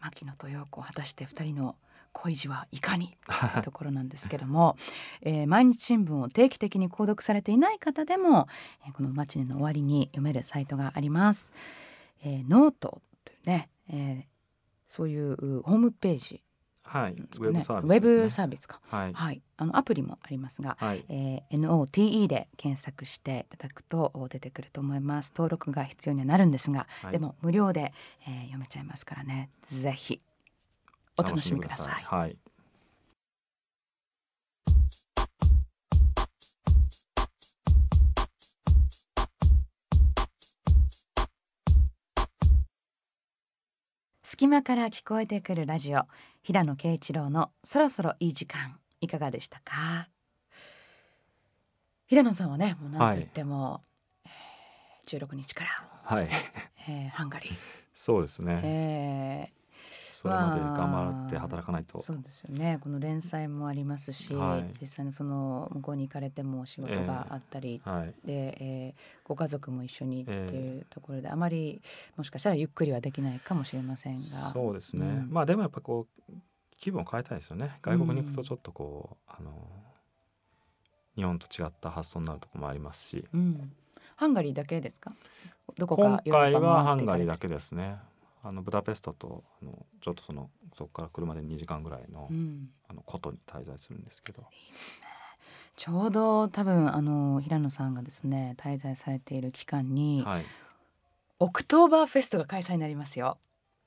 [0.00, 1.76] 牧野と陽子果たして二人の
[2.12, 4.76] 恋路はいかにというところなんですけども、
[5.22, 8.48] えー毎日新聞を定期的に購読されていない方でも、
[8.86, 11.52] えーこの「マチネの終わり」に読めるサイトがあります。
[12.22, 14.32] えーノートというね、えー
[14.88, 16.42] そういううホームページ。
[16.84, 17.96] はい、ウェブサービスね。
[17.96, 25.32] ウェブサービスか、はい、はい、あのアプリもありますが、はい、えー NOTE で検索していただくと出てくると思います。
[25.34, 27.12] 登録が必要にはなるんですが、はい。
[27.12, 27.94] でも無料で、
[28.26, 29.48] えー読めちゃいますからね。
[29.62, 30.20] ぜひ
[31.16, 32.02] お楽しみください。
[32.04, 32.36] はい、
[44.22, 46.06] 隙間から聞こえてくるラジオ
[46.42, 50.08] 平野啓一郎のそろそろいい時間いかがでしたか？
[52.06, 53.80] 平野さんはねもう何と言っても、は
[55.04, 55.06] い。
[55.06, 55.70] 16日から、
[56.04, 56.28] はい。
[56.88, 57.52] えー、ハンガリー
[57.94, 59.61] そうですね、えー、
[60.22, 61.98] それまで頑張って働かないと。
[61.98, 62.78] ーそうですよね。
[62.80, 64.78] この連載もありますし、はい。
[64.80, 68.14] 実際にその向こうに行かれても仕事があったり、はい。
[68.24, 71.82] で、えーご家族も一緒にってえいうところで、あまり
[72.16, 74.52] もしかしたらゆっくりはできないかもしれませんが。
[74.52, 75.30] そうですね、うん。
[75.30, 76.32] まあでもやっぱこう
[76.76, 77.78] 気分を変えたいですよね。
[77.82, 79.50] 外国に行くとちょっとこう、あの
[81.16, 83.24] 日本と違った発想になるところもありますし。
[83.32, 83.72] うん、
[84.16, 85.12] ハンガリーだけですか？
[85.76, 87.96] どこか今回はハンガリーだだけですね
[88.42, 94.44] あのブダペストとあのちょっとそのそこから車で2時間ぐらいの,、うん、あの古都に滞在するんですけど。
[95.74, 100.44] ちょうど多分あの平野さんがですね滞在されている期間に、はい。
[101.38, 103.38] オクトーバーフェストが開催になりますよ。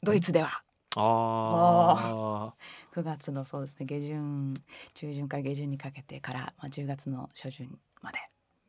[0.02, 0.64] ドイツでは。
[0.98, 2.54] あ
[2.96, 4.56] 9月のそうですね下旬
[4.94, 8.20] 中旬から下旬にかけてから、まあ、10月の初旬まで。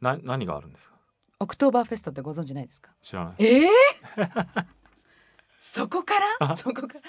[0.02, 0.96] あな何があるんですか？
[1.38, 2.90] オクトーバーフェストってご存知ないですか？
[3.00, 3.34] 知らない。
[3.38, 3.70] ええ
[5.76, 6.56] そこから？
[6.56, 7.00] そこから？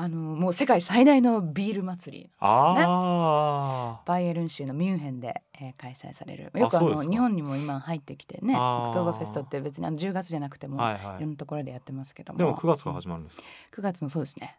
[0.00, 2.30] あのもう世界最大のビール祭りね。
[2.40, 6.52] あバイエルン州のミュンヘンで、えー開催される。
[6.54, 11.16] よくあの日本にも今入ってきてねオクトーバーフェストって別にあの10月じゃなくても、、あはいはい。
[11.18, 12.38] いろんなところでやってますけども。
[12.38, 13.42] でも9月から始まるんですか、
[13.76, 14.56] 9月のそうですね。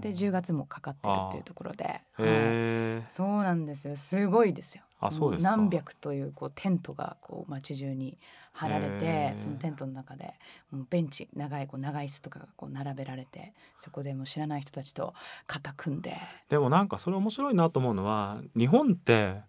[0.00, 3.12] で10月もかかってるっていうところで、はい。
[3.12, 3.94] そうなんですよ。
[3.94, 4.82] すごいですよ。
[5.00, 8.18] あそうです何百というこうテントがこう街中に
[8.58, 10.34] 張られてそのテントの中で
[10.70, 15.14] もうベンチ長いこう長い椅子とかがこう並べられてそこでもう知らない人たちと
[15.46, 16.16] 肩組んで。
[16.48, 19.42] でもなんかそれ面白いなと思うのは日本って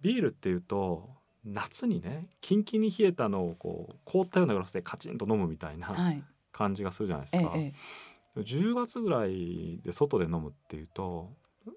[0.00, 1.10] ビールっていうと
[1.44, 6.22] 夏にねキンキンに冷えたのをこう凍ったようなグラスでカチンと飲むみたいなはい。
[6.52, 7.72] 感じがするじゃないですか、えええ
[8.36, 11.30] 10月ぐらいで外で飲むっていうと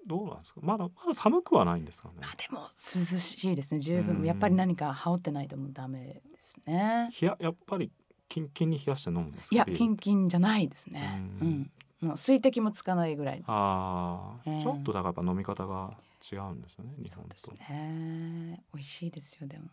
[0.06, 0.60] どうなんですか？
[0.62, 2.14] まだまだ寒くはないんですかね？
[2.20, 3.80] まあでも涼しいですね。
[3.80, 4.24] 十うん分。
[4.24, 7.10] やっぱり何か羽織ってないともうダメですね。
[7.20, 7.90] 冷ややっぱり
[8.28, 9.54] キンキンに冷やして飲むんですか？
[9.54, 11.20] いやキンキンじゃないですね。
[11.40, 11.50] ううん。
[11.62, 11.70] ん
[12.00, 13.42] もう水滴もつかないぐらい。
[13.48, 15.90] ああ、ええちょっとだからやっぱ飲み方が
[16.30, 17.52] 違うんですよね日本と。
[17.72, 18.62] ね。
[18.72, 19.64] 美味しいですよでも、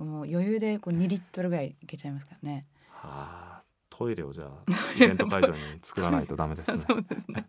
[0.00, 2.66] うんもう余裕でこう2リットルぐらいいけちゃいますからね。
[2.90, 4.64] はあトイレをじゃあ
[4.96, 6.78] イベント会場に作らないとダメですね。
[6.88, 7.46] そうですね。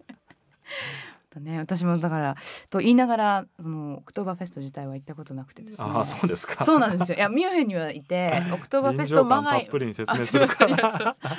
[1.33, 2.35] とね、私もだから
[2.69, 5.87] と言いながらもうオクトーバーフェスト自体は行ったことなくてですね。
[5.89, 6.63] ああそうですか。
[6.63, 7.17] そうなんですよ。
[7.17, 9.67] いやミュンヘンにはいて オクトーバーフェストまがい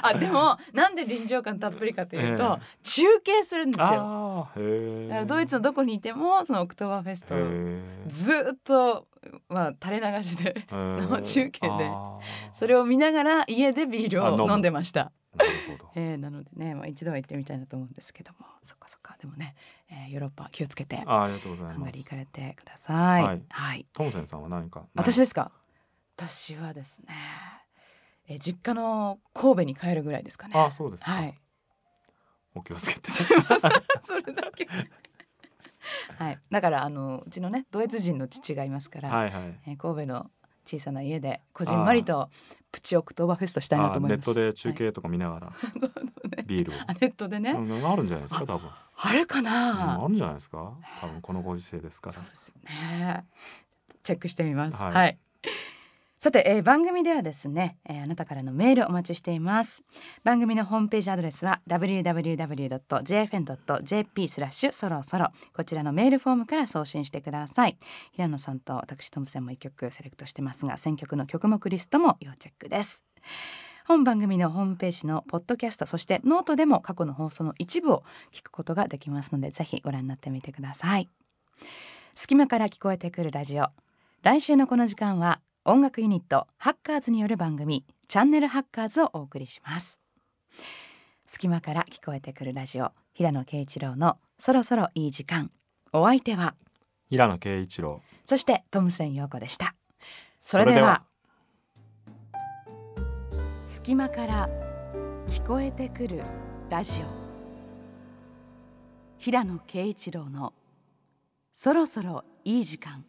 [0.03, 3.86] あでもなんで臨場感たっぷりかというと、え中継するんですよ。
[3.86, 7.34] だからドイツのどこにいてもそのオクトーバーフェスト
[8.09, 9.07] ずーっと
[9.49, 11.90] まあ垂れ流しで生 中継で
[12.53, 15.12] それを見ながら家でビールを飲んでました。
[15.37, 15.91] なるほど。
[15.95, 19.55] えー、なのでね、まあ、一度は行ってみたいなと思うんですけどもそっかそっかでもね、
[19.91, 22.11] えー、ヨーロッパ気をつけてあありがとうございハンガリー行ます。
[22.11, 23.22] かれてください。
[23.22, 24.87] ははいい、トムセンさんは何か？
[24.95, 25.51] 私ですか？
[26.16, 27.14] 私はですね、
[28.28, 30.59] えー、実家の神戸に帰るぐらいですかね。
[30.59, 31.35] あそうですかはい。
[32.55, 33.11] お気をつけて。
[33.11, 34.68] それだけ。
[36.18, 36.39] はい。
[36.51, 39.61] だからあのうちのねドイツ人の父がいますから、はいはい。
[39.66, 40.30] えー神戸の
[40.67, 42.31] 小さな家でこじんまりと
[42.73, 44.31] プチオクトーバーフェストしたいなと思います。
[44.31, 45.53] あネットで中継とか見ながら
[46.47, 46.75] ビールを。
[46.87, 48.71] あネットでね、うんあるんじゃないですか多分。
[48.97, 50.03] あるかうんな。
[50.05, 53.25] あるんじゃないですか多分このご時世ですからそうですよね。
[54.03, 54.77] チェックしてみます。
[54.77, 54.91] は。
[54.91, 55.34] はいい
[56.25, 59.83] さて、えー番組ではですね、えーあなたからのメールお待ちしています。
[60.22, 62.39] 番組のホームページアドレスは www.jfn.jp
[64.29, 67.77] スラッシュそろそろこちらのメールフォームから送信してください。
[68.12, 73.05] 平野さんと私トムセンも一曲セレクトしてますが、選曲の曲目リストも要チェックです。
[73.87, 78.03] 本番組のホームページのポッドキャストそしてノートでも過去の放送の一部を
[78.33, 81.11] 聞くことができますのでぜひご覧になってみてください
[82.14, 83.66] 隙間から聞こえてくるラジオ
[84.22, 89.99] 来週のこの時間は音楽ユニットハッカーズによる番組チャンネルハッカーズをお送りします。
[91.25, 95.51] 隙間から聞こえてくるラジオ平野啓一郎のそろそろいい時間。
[95.95, 96.55] お相手は
[97.09, 98.03] 平野啓一郎。
[98.27, 99.75] そしてトムセン陽子でした。
[100.43, 101.03] それでは。
[103.62, 104.51] 隙間から
[105.29, 106.25] 聞こえてくる
[106.69, 107.05] ラジオ。
[109.17, 110.53] 平野啓一郎の
[111.55, 113.07] そろそろいい時間